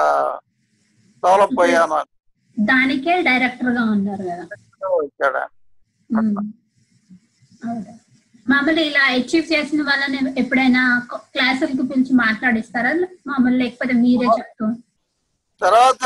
[1.23, 2.10] డెవలప్ అయ్యాను అని.
[2.57, 4.23] దానికే డైరెక్టర్గా ఉన్నారు
[5.21, 5.43] కదా.
[8.45, 10.83] మామూలు ఇలా అచీవ్ చేసిన వాళ్ళని ఎప్పుడైనా
[11.33, 12.91] క్లాసులకి పిలిచి మాట్లాడిస్తారా?
[13.29, 14.65] మామూలు లేకపోతే మీరే చెప్తూ.
[15.61, 16.03] తర్వాత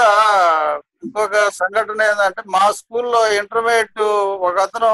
[1.06, 4.02] ఇంకొక సంఘటన ఏంటంటే మా స్కూల్లో ఇంటర్మీడియట్
[4.48, 4.94] ఒక అతను.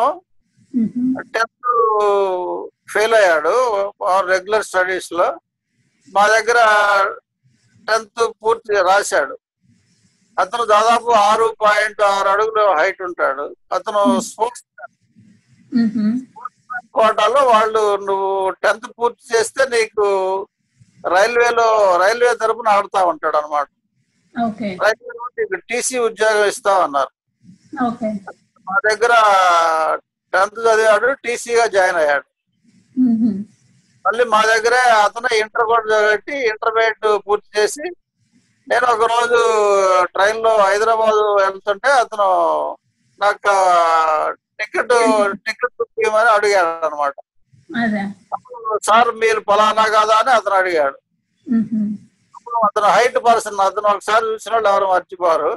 [1.36, 1.70] టెన్త్
[2.94, 3.56] ఫెయిల్ అయ్యాడు
[4.32, 5.28] రెగ్యులర్ స్టడీస్లో
[6.14, 6.60] మా దగ్గర
[7.88, 9.36] టెన్త్ పూర్తి రాశాడు.
[10.42, 13.46] అతను దాదాపు ఆరు పాయింట్ ఆరు అడుగులు హైట్ ఉంటాడు.
[13.72, 14.64] అతను స్పోర్ట్స్
[15.72, 16.06] ఉహు.
[16.96, 18.32] కోటాలో వాళ్ళు నువ్వు
[18.64, 20.06] టెన్త్ పూర్తి చేస్తే నీకు
[21.08, 21.68] రైల్వేలో
[22.02, 23.68] రైల్వే తరపున ఆడుతా ఉంటాడు అనమాట
[24.84, 27.12] రైల్వేలో నీకు టీసీ ఉద్యోగం ఇస్తా అన్నారు.
[27.88, 28.10] ఓకే
[28.68, 29.14] మా దగ్గర
[30.34, 32.28] టెన్త్ చదివాడు టీసీగా జాయిన్ అయ్యాడు.
[32.96, 33.32] ఉహు.
[34.06, 37.84] మళ్ళీ మా దగ్గరే అతను ఇంటర్ కూడా చదివి ఇంటర్మీడియట్ పూర్తి చేసి
[38.68, 39.40] నేను ఒక రోజు
[40.14, 42.28] ట్రైన్లో హైదరాబాద్ వెళ్తుంటే అతను
[43.20, 43.54] నాకు
[44.60, 44.94] టికెట్
[45.46, 47.16] టికెట్ బుక్ చేయమని అడిగాడు అనమాట
[48.88, 50.98] సార్ మీరు ఫలానా కాదా అని అతను అడిగాడు.
[52.68, 55.52] అతను హైట్ పర్సన్ అతను ఒకసారి చూసిన వాళ్ళు ఎవరు మర్చిపోరు.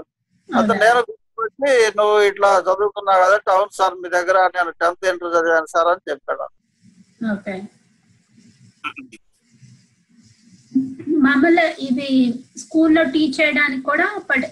[0.49, 0.99] అతను నేను
[1.39, 6.05] వచ్చి నువ్వు ఇట్లా చదువుకున్నావు కదా అవును సార్ మీ దగ్గర నేను టెన్త్ ఇంటర్ చదివాను సార్ అని
[6.11, 6.47] చెప్పాడు.
[11.25, 12.09] మామూలు ఇది
[12.63, 14.07] స్కూల్లో టీచ్ చేయడానికి కూడా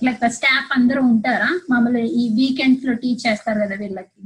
[0.07, 1.51] లైక్ స్టాఫ్ అందరూ ఉంటారా?
[1.73, 4.21] మామూలు ఈ వీకెండ్స్లో టీచ్ చేస్తారు కదా వీళ్ళకి?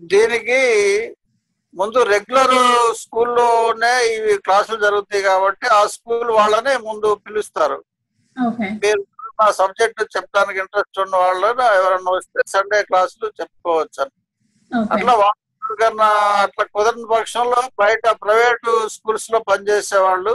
[0.00, 0.60] దీనికి
[1.74, 2.56] ముందు రెగ్యులర్
[3.02, 7.78] స్కూల్లోనే ఇవి క్లాసులు జరుగుతాయి కాబట్టి ఆ స్కూల్ వాళ్ళనే ముందు పిలుస్తారు.
[8.82, 9.00] మీరు
[9.40, 14.04] నా సబ్జెక్ట్ చెప్పడానికి ఇంట్రెస్ట్ ఉన్న వాళ్ళని ఎవరన్నా వస్తే సండే క్లాసులు చెప్పుకోవచ్చు.
[14.94, 15.40] అట్లా వాళ్ళు
[16.44, 20.34] అట్లా కుదరని పక్షంలో బయట ప్రైవేట్ స్కూల్స్లో పనిచేసే వాళ్ళు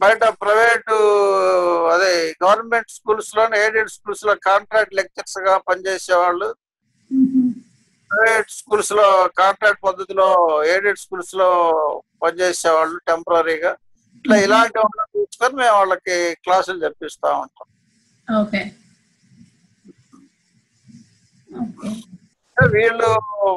[0.00, 0.90] బయట ప్రైవేట్
[1.94, 6.48] అదే గవర్నమెంట్ స్కూల్స్లో ఎయిడెడ్ స్కూల్స్లో కాంట్రాక్ట్ లెక్చర్స్గా పనిచేసే వాళ్ళు.
[8.10, 9.06] ప్రైవేట్ స్కూల్స్లో
[9.40, 10.28] కాంట్రాక్ట్ పద్ధతిలో
[10.72, 11.48] ఎయిడెడ్ స్కూల్స్లో
[12.22, 13.72] పనిచేసే వాళ్ళు టెంపరీగా.
[14.18, 17.66] ఇట్లా ఇలాంటి వాళ్ళని తీసుకొని మేము వాళ్ళకి క్లాసులు చెప్పిస్తా ఉంటాం.
[22.56, 23.10] వీళ్ళు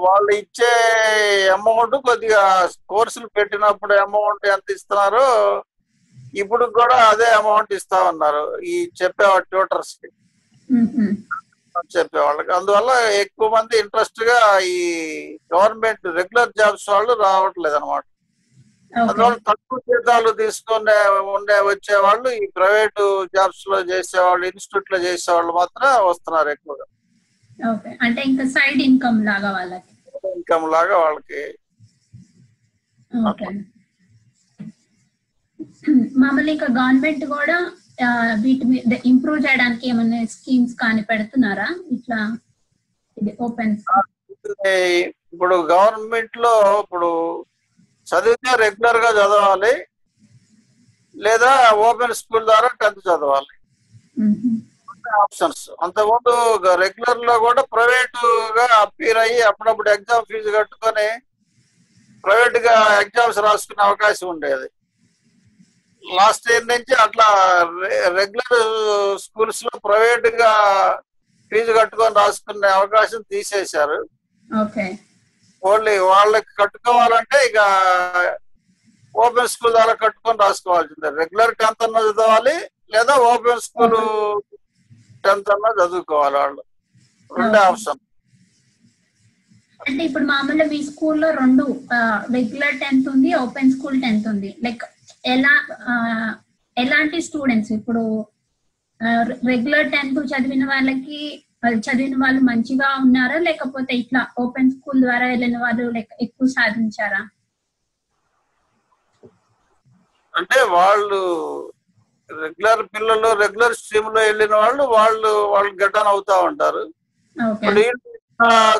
[0.05, 0.71] వాళ్ళు ఇచ్చే
[1.55, 2.41] అమౌంట్ కొద్దిగా
[2.91, 5.25] కోర్సులు పెట్టినప్పుడు అమౌంట్ ఎంత ఇస్తున్నారో
[6.33, 8.59] ఇప్పుడు కూడా అదే అమౌంట్ ఇస్తా ఉన్నారు.
[8.59, 10.09] ఈ చెప్పే ట్యూటర్స్కి.
[11.95, 12.51] చెప్పే వాళ్ళకి.
[12.51, 12.89] అందువల్ల
[13.21, 14.77] ఎక్కువ మంది ఇంట్రెస్ట్గా ఈ
[15.53, 18.03] గవర్నమెంట్ రెగ్యులర్ జాబ్స్ వాళ్ళు రావట్లేదు అనమాట
[18.93, 20.95] అందువల్ల తక్కువ జీతాలు తీసుకునే
[21.33, 26.85] ఉండే వచ్చే వాళ్ళు ఈ ప్రైవేట్ జాబ్స్లో చేసేవాళ్ళు ఇన్స్టిట్యూట్లో చేసేవాళ్ళు మాత్రం వస్తున్నారు ఎక్కువగా.
[28.01, 29.93] అంటే ఇంకా సైడ్ ఇన్కమ్ లాగా వాళ్ళకి.
[30.35, 31.57] ఇన్కమ్ లాగా వాళ్ళకి.
[33.29, 33.45] ఓకే.
[36.21, 37.57] మామూలు ఇంకా గవర్నమెంట్ కూడా
[38.43, 41.67] వీటి మీద ఇంప్రూవ్ చేయడానికి ఏమైనా స్కీమ్స్ కానీ పెడుతున్నారా?
[41.95, 42.19] ఇట్లా
[43.17, 43.73] ఇది ఓపెన్
[45.33, 46.53] ఇప్పుడు గవర్నమెంట్లో
[46.83, 47.09] ఇప్పుడు
[48.07, 49.73] చదివితే రెగ్యులర్గా చదవాలి
[51.15, 51.51] లేదా
[51.87, 53.53] ఓపెన్ స్కూల్ ద్వారా టెన్త్ చదవాలి.
[55.23, 55.63] ఆప్షన్స్.
[55.85, 56.33] అంతకుముందు
[56.83, 61.07] రెగ్యులర్లో కూడా ప్రైవేట్గా అపీర్ అయ్యి అప్పుడప్పుడు ఎగ్జామ్ ఫీజు కట్టుకొని
[62.23, 64.67] ప్రైవేట్గా ఎగ్జామ్స్ రాసుకునే అవకాశం ఉండేది.
[66.03, 67.27] లాస్ట్ ఇయర్ నుంచి అట్లా
[68.19, 68.61] రెగ్యులర్
[69.25, 70.51] స్కూల్స్లో ప్రైవేట్గా
[71.51, 73.99] ఫీజు కట్టుకొని రాసుకునే అవకాశం తీసేశారు.
[75.63, 77.59] ఓన్లీ వాళ్ళకి కట్టుకోవాలంటే ఇక
[79.15, 81.09] ఓపెన్ స్కూల్ ద్వారా కట్టుకొని రాసుకోవాల్సిందే.
[81.21, 82.55] రెగ్యులర్ టెన్త్ అన్నా చదవాలి
[82.93, 83.97] లేదా ఓపెన్ స్కూల్
[85.25, 86.61] టెన్త్ అన్నా చదువుకోవాలి వాళ్ళు.
[87.31, 87.59] రెండే.
[87.69, 88.01] ఆప్షన్.
[89.79, 91.63] అంటే ఇప్పుడు మామూలుగా మీ స్కూల్లో రెండు
[92.37, 94.49] రెగ్యులర్ టెన్త్ ఉంది ఓపెన్ స్కూల్ టెన్త్ ఉంది.
[94.65, 94.83] లైక్
[95.23, 95.53] ఎలా
[96.77, 98.03] ఎలాంటి స్టూడెంట్స్ ఇప్పుడు
[99.51, 101.19] రెగ్యులర్ టెన్త్ చదివిన వాళ్ళకి
[101.63, 103.37] వాళ్ళు చదివిన వాళ్ళు మంచిగా ఉన్నారా?
[103.47, 105.83] లేకపోతే ఇట్లా ఓపెన్ స్కూల్ ద్వారా వెళ్ళిన వాళ్ళు
[106.25, 107.21] ఎక్కువ సాధించారా?
[110.33, 111.19] అంటే వాళ్ళు
[112.29, 116.83] రెగ్యులర్ పిల్లలు రెగ్యులర్ స్ట్రీమ్లో వెళ్ళిన వాళ్ళు వాళ్ళు వాళ్ళు గడ్డన్ అవుతా ఉంటారు.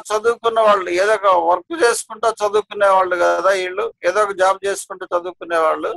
[0.09, 5.59] చదువుకున్న వాళ్ళు ఏదో ఒక వర్క్ చేసుకుంటా చదువుకునే వాళ్ళు కదా వీళ్ళు ఏదో ఒక జాబ్ చేసుకుంటూ చదువుకునే
[5.65, 5.91] వాళ్ళు.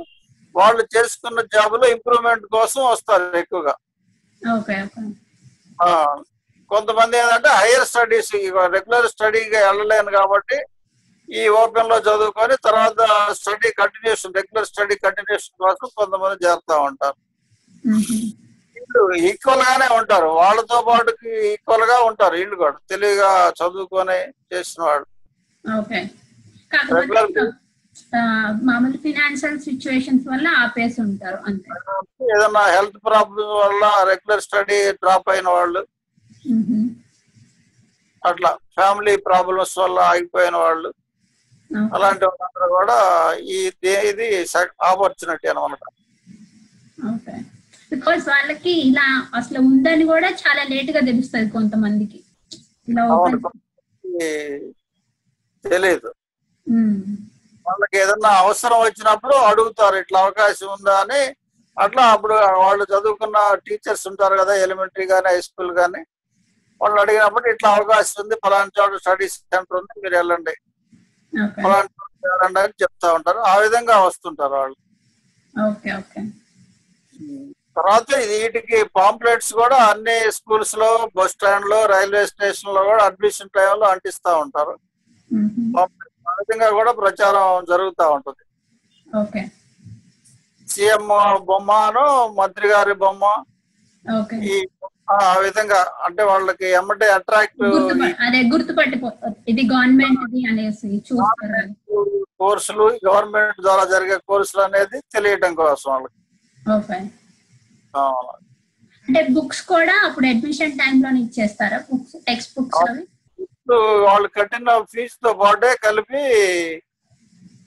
[0.55, 3.73] వాళ్ళు చేసుకున్న జాబ్లో ఇంప్రూవ్మెంట్ కోసం వస్తారు ఎక్కువగా.
[6.71, 8.31] కొంతమంది ఏంటంటే హైయర్ స్టడీస్
[8.75, 10.57] రెగ్యులర్ స్టడీగా వెళ్ళలేను కాబట్టి
[11.29, 13.01] ఈ ఓపెన్లో చదువుకొని తర్వాత
[13.39, 17.17] study continuation regular study continuation కోసం కొంతమంది చేరుతా ఉంటారు.
[19.29, 20.29] ఈక్వల్ గానే ఉంటారు.
[20.41, 22.77] వాళ్ళతో పాటుకి ఈక్వల్గా ఉంటారు వీళ్ళు కూడా.
[22.91, 24.17] తెలివిగా చదువుకొని
[24.53, 25.07] చేసిన వాళ్ళు.
[25.65, 26.01] ఓకే.
[28.67, 31.69] మామూలు ఫినాన్షియల్ సిచ్యువేషన్స్ వల్ల ఆపేసి ఉంటారు అంతే
[32.33, 35.81] ఏదైనా హెల్త్ ప్రాబ్లమ్ వల్ల రెగ్యులర్ స్టడీ డ్రాప్ అయిన వాళ్ళు.
[38.23, 40.89] అట్లా ఫ్యామిలీ ప్రాబ్లమ్స్ వల్ల ఆగిపోయిన వాళ్ళు.
[41.95, 42.97] అలాంటి వాళ్ళందరూ కూడా
[43.55, 43.59] ఈ
[44.11, 44.27] ఇది
[44.89, 45.83] ఆపర్చునిటీ అనమాట
[47.91, 49.07] బికాస్ వాళ్ళకి ఇలా
[49.39, 52.19] అసలు ఉందని కూడా చాలా లేట్గా తెలుస్తుంది కొంతమందికి
[55.65, 56.09] తెలియదు.
[57.65, 61.21] వాళ్ళకి ఏదన్నా అవసరం వచ్చినప్పుడు అడుగుతారు ఇట్లా అవకాశం ఉందా అని.
[61.77, 66.01] అట్లా అప్పుడు వాళ్ళు చదువుకున్న టీచర్స్ ఉంటారు కదా ఎలిమెంటరీ కానీ హై స్కూల్ కానీ
[66.81, 70.53] వాళ్ళు అడిగినప్పుడు ఇట్లా అవకాశం ఉంది ఫలానా చోట స్టడీ సెంటర్ ఉంది మీరు వెళ్ళండి.
[71.63, 73.39] ఫలానా చోట వెళ్ళండి అని చెప్తా ఉంటారు.
[73.43, 74.77] ఆ విధంగా వస్తుంటారు వాళ్ళు.
[77.77, 84.73] తర్వాత వీటికి పాంప్లెట్స్ కూడా అన్ని స్కూల్స్లో బస్ స్టాండ్లో రైల్వే స్టేషన్లో కూడా అడ్మిషన్ టైంలో అంటిస్తా ఉంటారు.
[85.31, 85.71] మ్మ్.
[86.39, 88.43] విధంగా కూడా ప్రచారం జరుగుతూ ఉంటుంది.
[89.07, 89.41] ఓకే.
[90.67, 91.05] సీఎం
[91.49, 92.05] బొమ్మను
[92.39, 93.23] మంత్రి గారి బొమ్మ
[94.05, 94.37] ఓకే.
[94.51, 94.55] ఈ
[95.15, 97.63] ఆ విధంగా అంటే వాళ్ళకి ఎమ్మటే అట్రాక్ట్
[98.25, 98.39] అదే
[99.51, 101.61] ఇది గవర్నమెంట్ ది అనేసి చూస్తారు.
[102.41, 106.17] కోర్సులు గవర్నమెంట్ ద్వారా జరిగే కోర్సులు అనేది తెలియటం కోసం వాళ్ళకి.
[109.07, 111.77] అంటే బుక్స్ కూడా అప్పుడు అడ్మిషన్ టైం లోనే ఇచ్చేస్తారా?
[111.89, 113.03] బుక్స్ టెక్స్ట్ బుక్స్ అవి?
[113.73, 116.23] వాళ్ళు కట్టిన ఫీజుతో పాటే కలిపి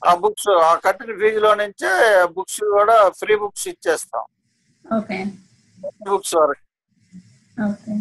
[0.07, 1.91] ఆ బుక్స్ ఆ కట్టిన ఫీజులో నుంచే
[2.25, 4.25] బుక్స్ కూడా ఫ్రీ బుక్స్ ఇచ్చేస్తాం.
[4.97, 5.25] ఓకే.
[6.07, 6.63] బుక్స్ వరకు.
[7.69, 7.93] ఓకే.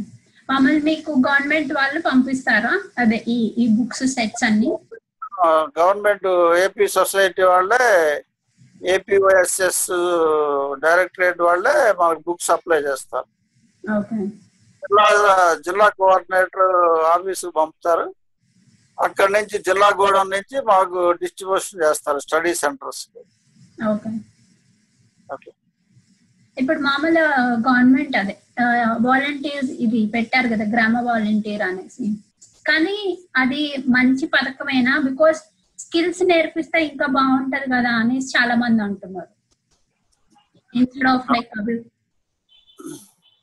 [0.49, 2.73] మామూలు మీకు గవర్నమెంట్ వాళ్ళు పంపిస్తారా?
[2.99, 4.71] అదే ఈ ఈ బుక్స్ సెట్స్ అన్ని?
[5.79, 6.27] గవర్నమెంట్
[6.65, 7.85] ఏపీ సొసైటీ వాళ్ళే
[8.83, 9.87] ఏపీఓఎస్ఎస్
[10.81, 13.29] డైరెక్టరేట్ వాళ్ళే మనకు బుక్స్ అప్లై చేస్తారు.
[13.99, 14.48] ఓకే.
[14.89, 15.07] జిల్లా
[15.67, 16.71] జిల్లా కోఆర్డినేటర్
[17.15, 18.07] ఆఫీస్ పంపుతారు.
[18.99, 23.03] అక్కడి నుంచి జిల్లా గూడెం నుంచి మాకు డిస్ట్రిబ్యూషన్ చేస్తారు స్టడీ సెంటర్స్.
[23.91, 25.51] ఓకే.
[26.57, 27.25] ఇప్పుడు మామూలు
[27.67, 28.35] గవర్నమెంట్ అదే
[29.09, 32.07] వాలంటీర్స్ ఇది పెట్టారు కదా గ్రామ వాలంటీర్ అనేసి.
[32.69, 32.97] కానీ
[33.43, 33.63] అది
[33.97, 34.95] మంచి పథకమేనా?
[35.09, 35.41] బికాస్
[35.79, 39.33] స్కిల్స్ నేర్పిస్తే ఇంకా బాగుంటది కదా అనేసి చాలా మంది అంటున్నారు
[40.75, 41.53] ఇన్స్టెడ్ ఆఫ్ లైక్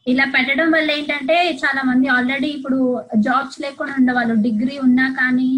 [0.07, 2.79] ఇలా పెట్టడం వల్ల ఏంటంటే చాలా మంది ఆల్రెడీ ఇప్పుడు
[3.19, 5.49] జాబ్స్ లేకుండా ఉండే వాళ్ళు డిగ్రీ ఉన్నా కానీ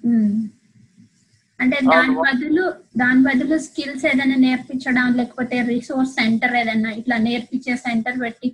[1.60, 2.14] అంటే దాని.
[2.26, 2.64] బదులు
[2.96, 8.48] దాని బదులు స్కిల్స్ ఏదైనా నేర్పించడం లేకపోతే రిసోర్స్ సెంటర్ ఏదైనా ఇట్లా నేర్పించే సెంటర్ పెట్టి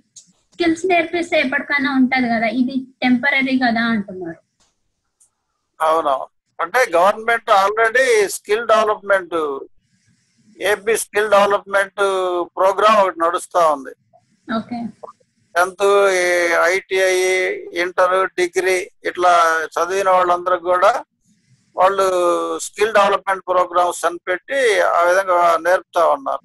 [0.53, 4.39] స్కిల్స్ నేర్పిస్తే ఎప్పటికైనా ఉంటది కదా ఇది టెంపరీ కదా అంటున్నారు.
[5.79, 6.27] అవునవును.
[6.59, 8.05] అంటే government already
[8.35, 9.35] skill development
[10.59, 12.01] AP skill development
[12.57, 13.93] program ఒకటి నడుస్తా ఉంది.
[15.55, 15.85] టెన్త్
[16.69, 17.13] ఐటీఐ
[17.83, 18.77] ఇంటర్ డిగ్రీ
[19.09, 19.33] ఇట్లా
[19.75, 20.91] చదివిన వాళ్ళందరికి కూడా
[21.75, 22.05] వాళ్ళు
[22.65, 24.59] స్కిల్ డెవలప్మెంట్ ప్రోగ్రామ్స్ అని పెట్టి
[24.91, 26.43] ఆ విధంగా నేర్పుతా ఉన్నారు.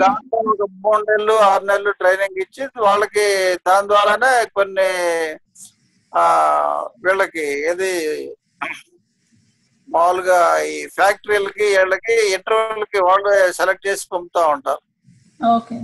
[0.00, 3.24] దాంట్లో ఒక మూడు నెలలు ఆరు నెలలు ట్రైనింగ్ ఇచ్చి వాళ్ళకి
[3.68, 4.88] దాని ద్వారానే కొన్ని
[7.04, 7.90] వీళ్ళకి ఏది
[9.88, 14.82] మామూలుగా ఈ ఫ్యాక్టరీలకి వీళ్ళకి ఇంటర్వ్యూలకి వాళ్ళు సెలెక్ట్ చేసి పంపుతా ఉంటారు.
[15.56, 15.78] ఓకే.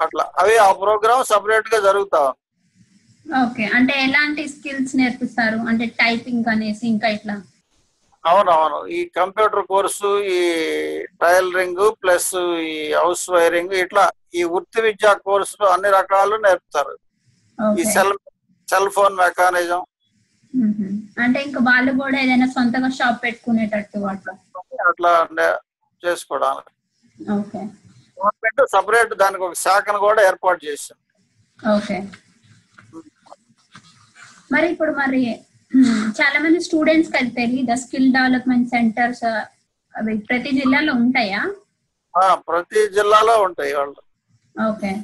[0.00, 0.24] అట్లా.
[0.38, 2.22] అవి ఆ ప్రోగ్రామ్ సపరేట్గా జరుగుతా
[3.26, 3.64] ఓకే.
[3.76, 5.58] అంటే ఎలాంటి స్కిల్స్ నేర్పిస్తారు?
[5.68, 7.36] అంటే టైపింగ్ అనేసి ఇంకా ఇట్లా?
[8.24, 8.86] అవునవును.
[8.86, 10.38] ఈ కంప్యూటర్ కోర్సు ఈ
[11.22, 12.34] టైలరింగ్ ప్లస్
[12.68, 16.94] ఈ హౌస్ వైరింగ్ ఇట్లా ఈ వృత్తి విద్యా కోర్సులు అన్ని రకాలు నేర్పుతారు.
[17.58, 17.90] ఈ ఓకే.
[18.70, 19.84] Cell phone mechanism.
[21.18, 24.34] అంటే ఇంకా వాళ్ళు కూడా ఏదైనా సొంతగా షాప్ పెట్టుకునేటట్టు అట్లా?
[24.88, 25.58] అట్లా నే-
[26.06, 26.70] చేసుకోవడానికి.
[27.32, 27.58] ఓకే.
[27.58, 31.00] గవర్నమెంట్ సపరేట్ దానికి ఒక శాఖను కూడా ఏర్పాటు చేసింది.
[31.76, 32.08] ఓకే.
[34.52, 35.40] మరి ఇప్పుడు మరి
[36.08, 39.24] చాలా మంది స్టూడెంట్స్కి అది తెలియదా స్కిల్ డెవలప్మెంట్ సెంటర్స్
[39.98, 41.54] అవి ప్రతి జిల్లాలో ఉంటాయా?
[42.32, 43.96] ప్రతి జిల్లాలో ఉంటాయి వాళ్ళు.
[44.68, 44.96] ఓకే.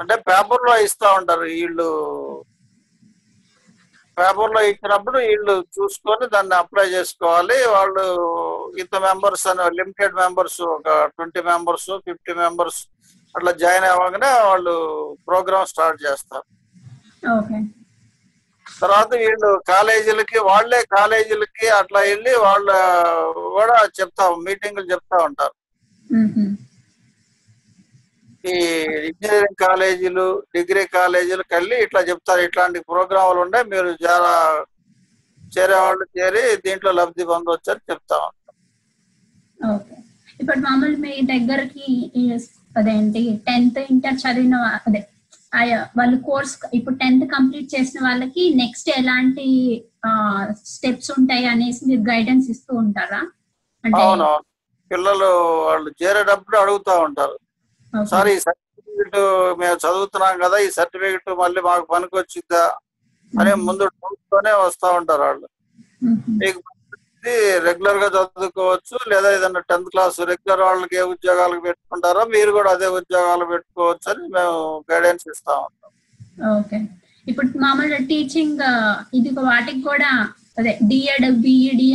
[0.00, 1.88] అంటే పేపర్లో ఇస్తా ఉంటారు వీళ్ళు.
[4.16, 7.56] పేపర్లో ఇచ్చినప్పుడు వీళ్ళు చూసుకొని దాన్ని అప్లై చేసుకోవాలి.
[7.74, 8.04] వాళ్ళు
[8.82, 12.80] ఇంత మెంబర్స్ అని లిమిటెడ్ మెంబర్స్ ఒక ట్వంటీ మెంబర్స్ ఫిఫ్టీ మెంబర్స్
[13.34, 14.74] అట్లా జాయిన్ అవ్వగానే వాళ్ళు
[15.28, 16.46] ప్రోగ్రామ్ స్టార్ట్ చేస్తారు.
[18.82, 22.76] తర్వాత వీళ్ళు కాలేజీలకి వాళ్ళే కాలేజీలకి అట్లా వెళ్ళి వాళ్ళు
[23.56, 25.54] కూడా చెప్తా మీటింగులు చెప్తా ఉంటారు.
[28.44, 28.54] ఈ
[29.08, 30.24] ఇంజనీరింగ్ కాలేజీలు
[30.54, 32.40] డిగ్రీ కాలేజీలు వెళ్ళి ఇట్లా చెప్తారు.
[32.48, 34.32] ఇట్లాంటి ప్రోగ్రాములు ఉన్నాయి మీరు చాలా
[35.52, 38.54] చేరే వాళ్ళు చేరి దీంట్లో లబ్ధి పొందవచ్చు అని చెప్తా ఉంటాం.
[39.60, 39.96] ఓకే.
[40.40, 41.88] ఇప్పుడు మామూలు మీ దగ్గరకి
[42.78, 45.00] అదేంటి టెన్త్ ఇంటర్ చదివిన అదే
[45.98, 49.46] వాళ్ళు కోర్స్ ఇప్పుడు టెన్త్ కంప్లీట్ చేసిన వాళ్ళకి నెక్స్ట్ ఎలాంటి
[50.74, 53.20] స్టెప్స్ ఉంటాయి అనేసి మీరు గైడెన్స్ ఇస్తూ ఉంటారా?
[53.84, 54.28] అంటే అవును
[54.90, 55.28] పిల్లలు
[55.68, 57.36] వాళ్ళు చేరేటప్పుడు అడుగుతా ఉంటారు.
[58.10, 59.16] సార్ ఈ సర్టిఫికెట్
[59.60, 62.62] మేము చదువుతున్నాం కదా ఈ సర్టిఫికెట్ మళ్ళీ మాకు పనికి వచ్చిద్దా
[63.32, 65.46] అని ముందు డౌట్తోనే వస్తా ఉంటారు వాళ్ళు.
[66.42, 66.60] మీకు
[67.66, 73.44] రెగ్యులర్గా చదువుకోవచ్చు లేదా ఏదైనా టెన్త్ క్లాస్ రెగ్యులర్ వాళ్ళకి ఏ ఉద్యోగాలకు పెట్టుకుంటారో మీరు కూడా అదే ఉద్యోగాలు
[73.52, 74.56] పెట్టుకోవచ్చు అని మేము
[74.90, 75.90] గైడెన్స్ ఇస్తా ఉంటాం.
[76.56, 76.78] ఓకే.
[77.26, 78.62] ఇప్పుడు మామూలుగా టీచింగ్
[79.14, 80.10] ఇది వాటికి కూడా
[80.58, 81.88] అదే డిఎడ్ బిఈడి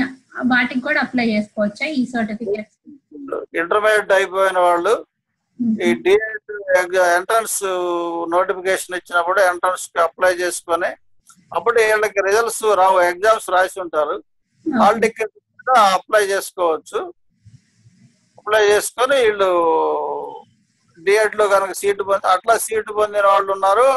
[0.51, 2.71] వాటికి కూడా అప్లై చేసుకోవచ్చా ఈ సర్టిఫికేట్
[3.59, 4.93] ఇంటర్మీడియట్ అయిపోయిన వాళ్ళు
[5.85, 7.59] ఈ డిఎడ్ ఎంట్రన్స్
[8.35, 10.89] నోటిఫికేషన్ ఇచ్చినప్పుడు ఎంట్రన్స్కి అప్లై చేసుకొని
[11.57, 14.15] అప్పుడు వీళ్ళకి రిజల్ట్స్ రావు ఎగ్జామ్స్ రాసి ఉంటారు.
[14.65, 16.99] హాల్ టికెట్ కూడా అప్లై చేసుకోవచ్చు.
[18.39, 19.49] అప్లై చేసుకొని వీళ్ళు
[20.97, 23.87] డిఎడ్లో కనుక సీటు పొంది అట్లా సీటు పొందిన వాళ్ళు ఉన్నారు.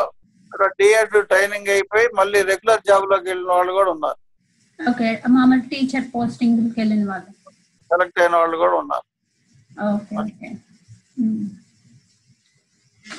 [0.53, 4.19] అక్కడ డిఎడ్ ట్రైనింగ్ అయిపోయి మళ్ళీ రెగ్యులర్ జాబ్లోకి వెళ్ళిన వాళ్ళు కూడా ఉన్నారు.
[4.81, 7.31] ఓకే మామూలు టీచర్ పోస్టింగ్ వెళ్ళిన వాళ్ళు.
[7.91, 9.07] సెలెక్ట్ అయిన వాళ్ళు కూడా ఉన్నారు.
[10.23, 10.49] ఓకే.
[11.20, 11.50] ఓకే మ్మ్.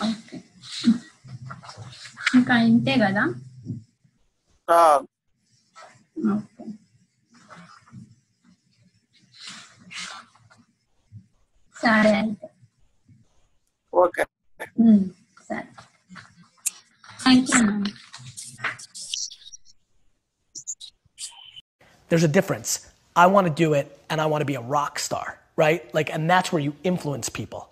[0.09, 0.39] ఓకే
[2.39, 3.25] ఇంకా ఇంతే కదా
[4.69, 4.79] ఆ,
[6.35, 6.65] ఓకే
[11.77, 12.49] సరే అయితే
[13.93, 14.25] ఓకే
[14.85, 15.05] మ్మ్.
[15.49, 15.67] సరే
[17.25, 17.87] thank you ma'am
[22.11, 22.71] there's a difference.
[23.17, 25.27] I want to do it and I want to be a rock star,
[25.57, 25.93] right?
[25.93, 27.63] Like, and that's where you influence people.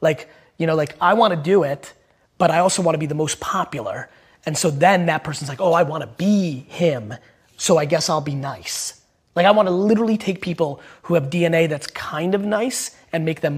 [0.00, 1.92] Like, you know, like I want to do it,
[2.38, 4.08] but I also want to be the most popular.
[4.46, 7.14] And so then that person's like, oh, I want to be him.
[7.56, 9.00] So I guess I'll be nice.
[9.34, 13.24] Like, I want to literally take people who have DNA that's kind of nice and
[13.24, 13.46] make them